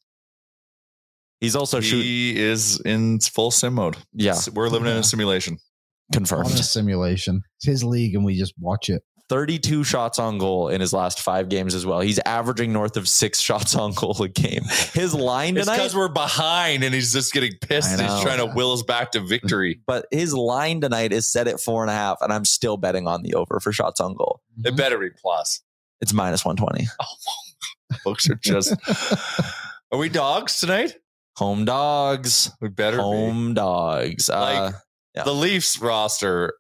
[1.41, 2.07] He's also shooting.
[2.07, 3.99] he is in full sim mode.
[4.15, 5.55] Yeah, We're living in a simulation.
[5.55, 6.51] On a confirmed.
[6.51, 7.43] simulation.
[7.59, 9.03] It's his league and we just watch it.
[9.29, 12.01] 32 shots on goal in his last five games as well.
[12.01, 14.63] He's averaging north of six shots on goal a game.
[14.93, 17.99] His line tonight, because we're behind and he's just getting pissed.
[17.99, 18.23] I He's know.
[18.23, 19.81] trying to will us back to victory.
[19.87, 23.07] but his line tonight is set at four and a half, and I'm still betting
[23.09, 24.41] on the over for shots on goal.
[24.65, 25.63] It better be plus.
[26.01, 26.87] It's minus 120.
[27.01, 28.75] Oh, Folks are just.
[29.93, 30.97] are we dogs tonight?
[31.37, 32.51] Home dogs.
[32.61, 33.03] We better be.
[33.03, 34.29] Home dogs.
[34.29, 34.73] Uh,
[35.15, 35.23] yeah.
[35.23, 36.55] The Leafs roster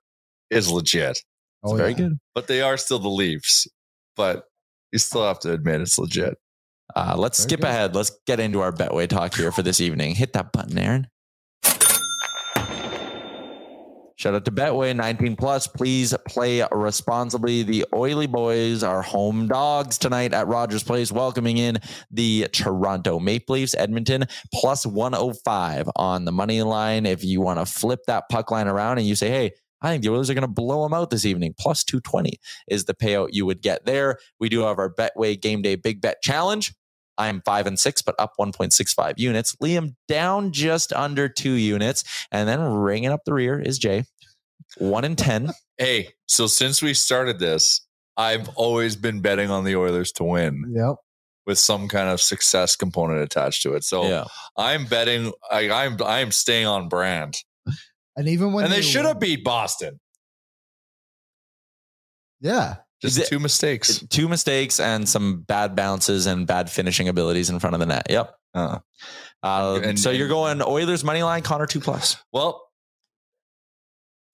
[0.51, 1.19] is legit,
[1.65, 1.97] it's Oh, very yeah.
[1.97, 2.19] good.
[2.35, 3.67] but they are still the Leafs.
[4.17, 4.45] But
[4.93, 6.39] you still have to admit it's legit.
[6.95, 7.69] Uh, let's Very skip good.
[7.71, 7.97] ahead.
[7.97, 10.15] Let's get into our Betway talk here for this evening.
[10.15, 11.09] Hit that button, Aaron.
[14.17, 15.67] Shout out to Betway 19 plus.
[15.67, 17.63] Please play responsibly.
[17.65, 21.79] The Oily Boys are home dogs tonight at Rogers Place, welcoming in
[22.13, 27.05] the Toronto Maple Leafs, Edmonton, plus 105 on the money line.
[27.07, 29.51] If you want to flip that puck line around and you say, hey,
[29.85, 31.55] I think the Oilers are going to blow them out this evening.
[31.59, 34.19] Plus 220 is the payout you would get there.
[34.41, 36.73] We do have our Betway Game Day Big Bet Challenge.
[37.19, 39.55] I am five and six, but up 1.65 units.
[39.63, 42.03] Liam down just under two units.
[42.33, 44.05] And then ringing up the rear is Jay.
[44.79, 45.51] One and 10.
[45.77, 47.81] Hey, so since we started this,
[48.17, 50.95] I've always been betting on the Oilers to win Yep.
[51.47, 53.83] with some kind of success component attached to it.
[53.83, 54.25] So Yeah.
[54.57, 55.33] I'm betting.
[55.51, 57.39] I, I'm I'm staying on brand,
[58.17, 59.99] And even when and they you- should have beat Boston.
[62.41, 62.77] Yeah.
[63.03, 64.05] Just it- two mistakes.
[64.09, 68.07] Two mistakes and some bad bounces and bad finishing abilities in front of the net.
[68.11, 68.35] Yep.
[68.55, 68.79] Uh,
[69.43, 72.17] Uh, And- so you're and- going Oilers money line, Connor two plus.
[72.33, 72.63] well,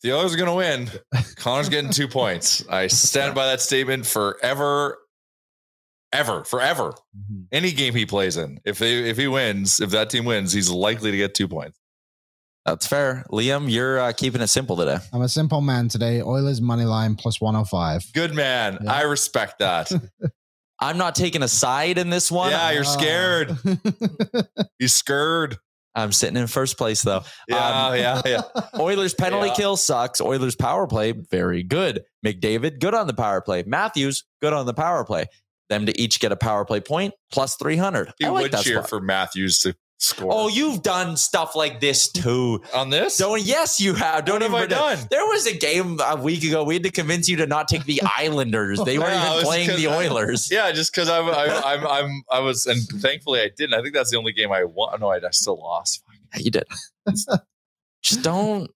[0.03, 1.25] the Oilers are going to win.
[1.35, 2.65] Connor's getting two points.
[2.69, 4.99] I stand by that statement forever,
[6.13, 6.95] ever, forever.
[7.19, 7.47] Mhm.
[7.51, 10.71] Any game he plays in, if they if he wins, if that team wins, he's
[10.71, 11.77] likely to get two points.
[12.67, 13.25] That's fair.
[13.31, 14.99] Liam, you're uh, keeping it simple today.
[15.13, 16.21] I'm a simple man today.
[16.23, 18.13] Oilers money line plus 105.
[18.13, 18.79] Good man.
[18.83, 18.93] Yeah.
[18.93, 19.91] I respect that.
[20.81, 22.51] I'm not taking a side in this one.
[22.51, 23.57] yeah, you're scared.
[24.79, 25.57] He's scared.
[25.95, 27.23] I'm sitting in first place though.
[27.49, 28.41] Yeah, Um, yeah, yeah.
[28.81, 29.55] Oilers penalty Yeah.
[29.55, 30.21] kill sucks.
[30.21, 32.03] Oilers power play very good.
[32.25, 33.65] McDavid good on the power play.
[33.67, 35.27] Matthews good on the power play.
[35.69, 38.13] Them to each get a power play point plus 300.
[38.19, 38.89] He I like would that cheer spot.
[38.89, 40.31] for Matthews to score.
[40.33, 42.61] Oh, you've done stuff like this too.
[42.75, 43.19] on this?
[43.19, 44.25] Don't yes, you have.
[44.25, 44.99] Don't What have even I pretend.
[45.01, 45.09] done?
[45.11, 46.65] There was a game a week ago.
[46.65, 48.81] We had to convince you to not take the Islanders.
[48.85, 50.51] They weren't Yeah, even playing playing 'cause the I- Oilers.
[50.51, 53.75] Yeah, just because I'm, I'm, I'm, I'm, I was, and thankfully I didn't.
[53.75, 54.99] I think that's the only game I won.
[55.01, 56.03] No, I, I still lost.
[56.35, 56.65] Yeah, you did.
[58.03, 58.71] Just don't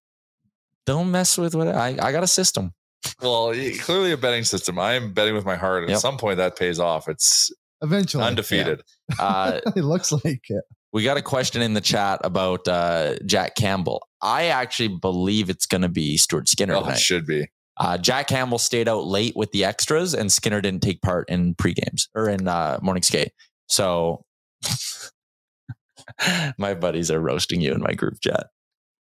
[0.86, 2.74] don't mess with what I I got a system.
[3.22, 4.78] Well, clearly a betting system.
[4.78, 5.82] I am betting with my heart.
[5.84, 5.96] and Yep.
[5.96, 7.08] At some point, that pays off.
[7.08, 7.50] It's
[7.82, 8.24] Eventually.
[8.24, 8.82] undefeated.
[9.18, 10.64] Uh, it looks like it.
[10.94, 14.06] We got a question in the chat about uh, Jack Campbell.
[14.22, 17.48] I actually believe it's going to be Stuart Skinner Oh, it should be.
[17.76, 21.56] Uh, Jack Campbell stayed out late with the extras, and Skinner didn't take part in
[21.56, 23.32] pre games or in uh, morning skate.
[23.66, 24.24] So
[26.58, 28.46] my buddies are roasting you in my group chat.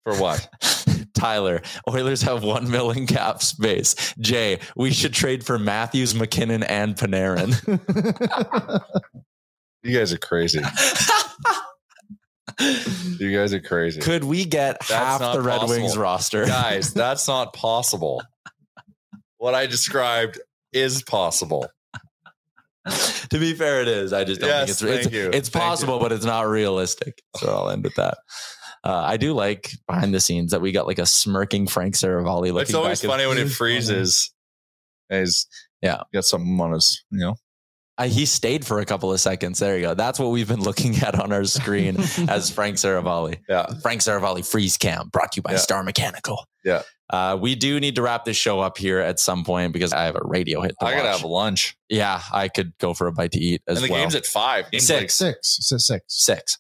[0.06, 0.48] For what?
[1.14, 4.14] Tyler, Oilers have one million cap space.
[4.18, 7.52] Jay, we should trade for Matthews, MacKinnon, and Panarin.
[9.86, 10.62] You guys are crazy.
[13.20, 14.02] You guys are crazy.
[14.02, 15.82] Could we get half not the Red possible.
[15.82, 16.46] Wings roster?
[16.46, 18.22] Guys, that's not possible.
[19.38, 20.40] What I described
[20.74, 21.68] is possible.
[22.88, 24.12] to be fair, it is.
[24.14, 27.22] I just don't Yes, think it's it's, it's possible, but it's not realistic.
[27.38, 28.18] So I'll end with that.
[28.84, 32.48] Uh, I do like behind the scenes that we got like a smirking Frank Seravalli
[32.54, 32.62] looking.
[32.62, 34.32] It's always funny when It is freezes.
[35.10, 35.48] He's
[35.82, 36.02] Yeah.
[36.14, 37.36] got something on his, you know.
[37.98, 39.60] Uh, he stayed for a couple of seconds.
[39.60, 39.94] There you go.
[39.94, 43.38] That's what we've been looking at on our screen as Frank Seravalli.
[43.48, 43.68] Yeah.
[43.82, 45.58] Frank Seravalli freeze cam brought to you by Yeah.
[45.60, 46.46] Star Mechanical.
[46.66, 46.82] Yeah.
[47.10, 50.04] Uh, we do need to wrap this show up here at some point because I
[50.06, 50.76] have a radio hit.
[50.82, 51.22] To I gotta watch.
[51.22, 51.78] have lunch.
[51.88, 53.84] Yeah, I could go for a bite to eat as well.
[53.84, 54.02] and the well.
[54.02, 54.72] game's at five.
[54.72, 55.02] Game's Six.
[55.22, 55.58] like- Six.
[55.60, 56.04] It's at six.
[56.08, 56.58] Six.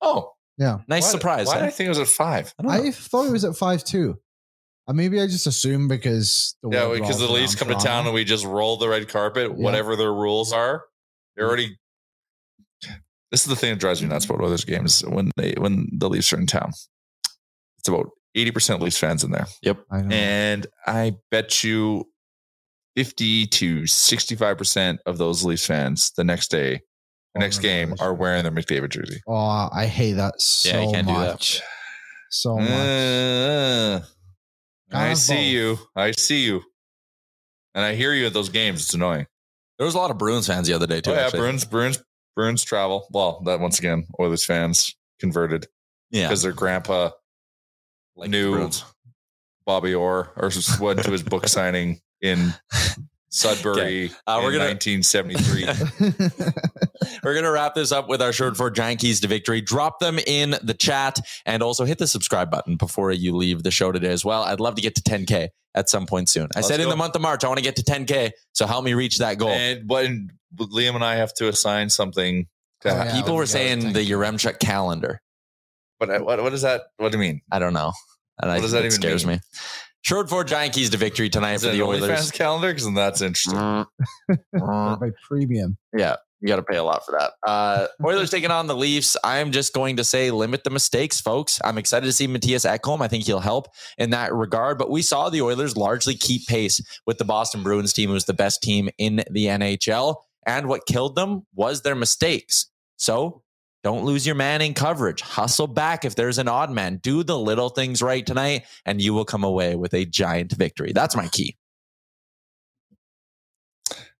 [0.00, 0.78] oh, Yeah.
[0.86, 1.46] Nice why- surprise.
[1.48, 1.60] Why huh?
[1.60, 2.54] did I think it was at five?
[2.58, 2.88] I don't know.
[2.88, 4.18] I thought it was at five too.
[4.88, 8.04] Uh, maybe I just assume because the Yeah, because the Leafs around come to town
[8.06, 10.82] and we just roll the red carpet, whatever their rules are.
[11.36, 11.76] They're already.
[13.30, 16.08] This is the thing that drives me nuts about Oilers games when they when the
[16.10, 16.72] Leafs are in town.
[17.78, 19.46] It's about eighty percent Leafs fans in there,
[19.90, 20.14] I know.
[20.14, 22.04] and I bet you
[22.96, 26.80] fifty to sixty five percent of those Leafs fans the next day, the
[27.36, 29.20] Oh, next no, game, that's are wearing their McDavid jersey.
[29.26, 31.32] oh, I hate that so Yeah, you can't do that.
[31.32, 31.62] much.
[32.30, 32.68] So much.
[32.70, 34.00] Uh,
[34.92, 35.44] I Kind see both.
[35.44, 35.78] you.
[35.96, 36.62] I see you.
[37.74, 38.82] And I hear you at those games.
[38.82, 39.26] It's annoying.
[39.78, 41.10] There was a lot of Bruins fans the other day too.
[41.10, 41.38] oh, yeah, actually.
[41.40, 42.04] Bruins, Bruins,
[42.36, 43.06] Bruins travel.
[43.10, 45.66] Well, that once again, Oilers fans converted
[46.10, 47.10] Yeah, because their grandpa
[48.14, 48.84] like knew Bruins.
[49.64, 52.52] Bobby Orr or just went to his book signing in
[53.34, 55.64] Sudbury Uh, we're in gonna- 1973.
[57.24, 59.60] We're going to wrap this up with our short for giant keys to victory.
[59.60, 63.70] Drop them in the chat and also hit the subscribe button before you leave the
[63.70, 64.42] show today as well.
[64.42, 66.44] I'd love to get to 10K at some point soon.
[66.54, 68.30] I Let's said in the month of March, I want to get to 10K.
[68.52, 69.50] So help me reach that goal.
[69.50, 70.06] and but
[70.58, 72.46] Liam and I have to assign something.
[72.82, 73.14] To Oh, yeah.
[73.16, 74.16] People were saying the you.
[74.18, 75.20] Yaremchuk calendar.
[76.00, 76.82] But I- what, what is that?
[76.98, 77.40] What do you mean?
[77.50, 77.92] I don't know.
[78.40, 79.36] And I What does that it even scares mean?
[79.36, 79.40] me.
[80.02, 82.10] Short for giant keys to victory tonight Is for the Oilers.
[82.10, 82.74] OnlyFans calendar?
[82.74, 83.58] Because that's interesting.
[83.58, 83.86] Mm,
[84.56, 85.12] mm.
[85.28, 85.78] premium.
[85.96, 87.32] Yeah, you got to pay a lot for that.
[87.48, 89.16] Uh, Oilers taking on the Leafs.
[89.22, 91.60] I'm just going to say limit the mistakes, folks.
[91.64, 93.00] I'm excited to see Mattias Ekholm.
[93.00, 94.76] I think he'll help in that regard.
[94.76, 98.34] But we saw the Oilers largely keep pace with the Boston Bruins team, who's the
[98.34, 100.16] best team in the NHL.
[100.44, 102.66] And what killed them was their mistakes.
[102.96, 103.42] So
[103.82, 105.20] don't lose your man in coverage.
[105.20, 106.96] Hustle back if there's an odd man.
[106.96, 110.92] Do the little things right tonight, and you will come away with a giant victory.
[110.92, 111.56] That's my key.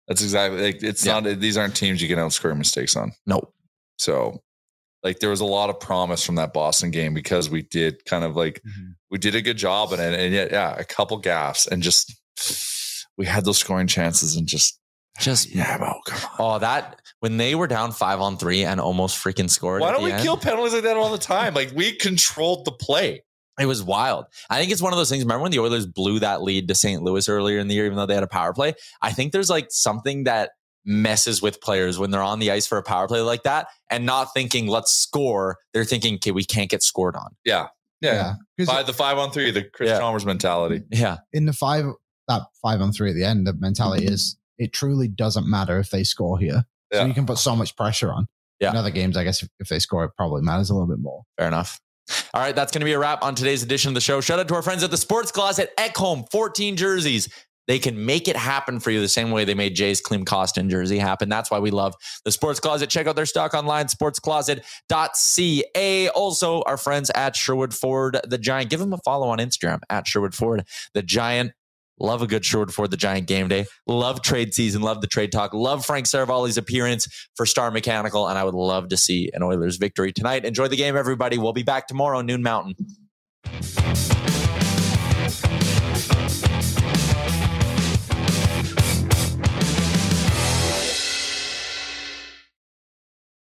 [0.08, 1.20] That's exactly like it's Yeah.
[1.20, 1.40] not.
[1.40, 3.12] These aren't teams you can outscore mistakes on.
[3.24, 3.52] No.
[3.98, 4.42] So,
[5.04, 8.24] like, there was a lot of promise from that Boston game because we did kind
[8.24, 8.90] of like mm-hmm.
[9.10, 12.12] we did a good job in it, and yet, yeah, a couple gaffes, and just
[13.16, 14.80] we had those scoring chances, and just
[15.18, 16.36] Just yeah, bro, come on.
[16.38, 19.80] Oh, that when they were down five on three and almost freaking scored.
[19.82, 21.54] Why at don't the we end, kill penalties like that all the time?
[21.54, 23.22] Like we controlled the play.
[23.60, 24.24] It was wild.
[24.48, 25.22] I think it's one of those things.
[25.22, 27.02] Remember when the Oilers blew that lead to St.
[27.02, 28.72] Louis earlier in the year, even though they had a power play?
[29.02, 30.52] I think there's like something that
[30.86, 34.06] messes with players when they're on the ice for a power play like that and
[34.06, 35.58] not thinking, let's score.
[35.74, 37.36] They're thinking, okay, we can't get scored on.
[37.44, 37.68] Yeah,
[38.00, 38.34] yeah.
[38.56, 39.98] Because By the five on three, the Chris Yeah.
[39.98, 40.82] Chalmers mentality.
[40.90, 41.18] Yeah.
[41.34, 41.84] in the five
[42.28, 45.90] that five on three at the end, the mentality is it truly doesn't matter if
[45.90, 46.64] they score here.
[46.92, 48.26] So you can put so much pressure on.
[48.60, 48.70] Yeah.
[48.70, 51.00] In other games, I guess if, if they score, it probably matters a little bit
[51.00, 51.22] more.
[51.38, 51.80] Fair enough.
[52.34, 54.20] All right, that's going to be a wrap on today's edition of the show.
[54.20, 57.28] Shout out to our friends at the Sports Closet Ekholm, 14 jerseys.
[57.68, 60.68] They can make it happen for you the same way they made Jay's Klim Kostin
[60.68, 61.28] jersey happen.
[61.28, 61.94] That's why we love
[62.24, 62.90] the Sports Closet.
[62.90, 66.08] Check out their stock online, sportscloset.ca.
[66.08, 68.68] Also, our friends at Sherwood Ford the Giant.
[68.68, 71.52] Give them a follow on Instagram at Sherwood Ford the Giant.
[72.02, 73.64] Love a good Sherwood Ford the Giant game day.
[73.86, 74.82] Love trade season.
[74.82, 75.54] Love the trade talk.
[75.54, 78.28] Love Frank Seravalli's appearance for Star Mechanical.
[78.28, 80.44] And I would love to see an Oilers victory tonight.
[80.44, 81.38] Enjoy the game, everybody.
[81.38, 82.74] We'll be back tomorrow, noon mountain.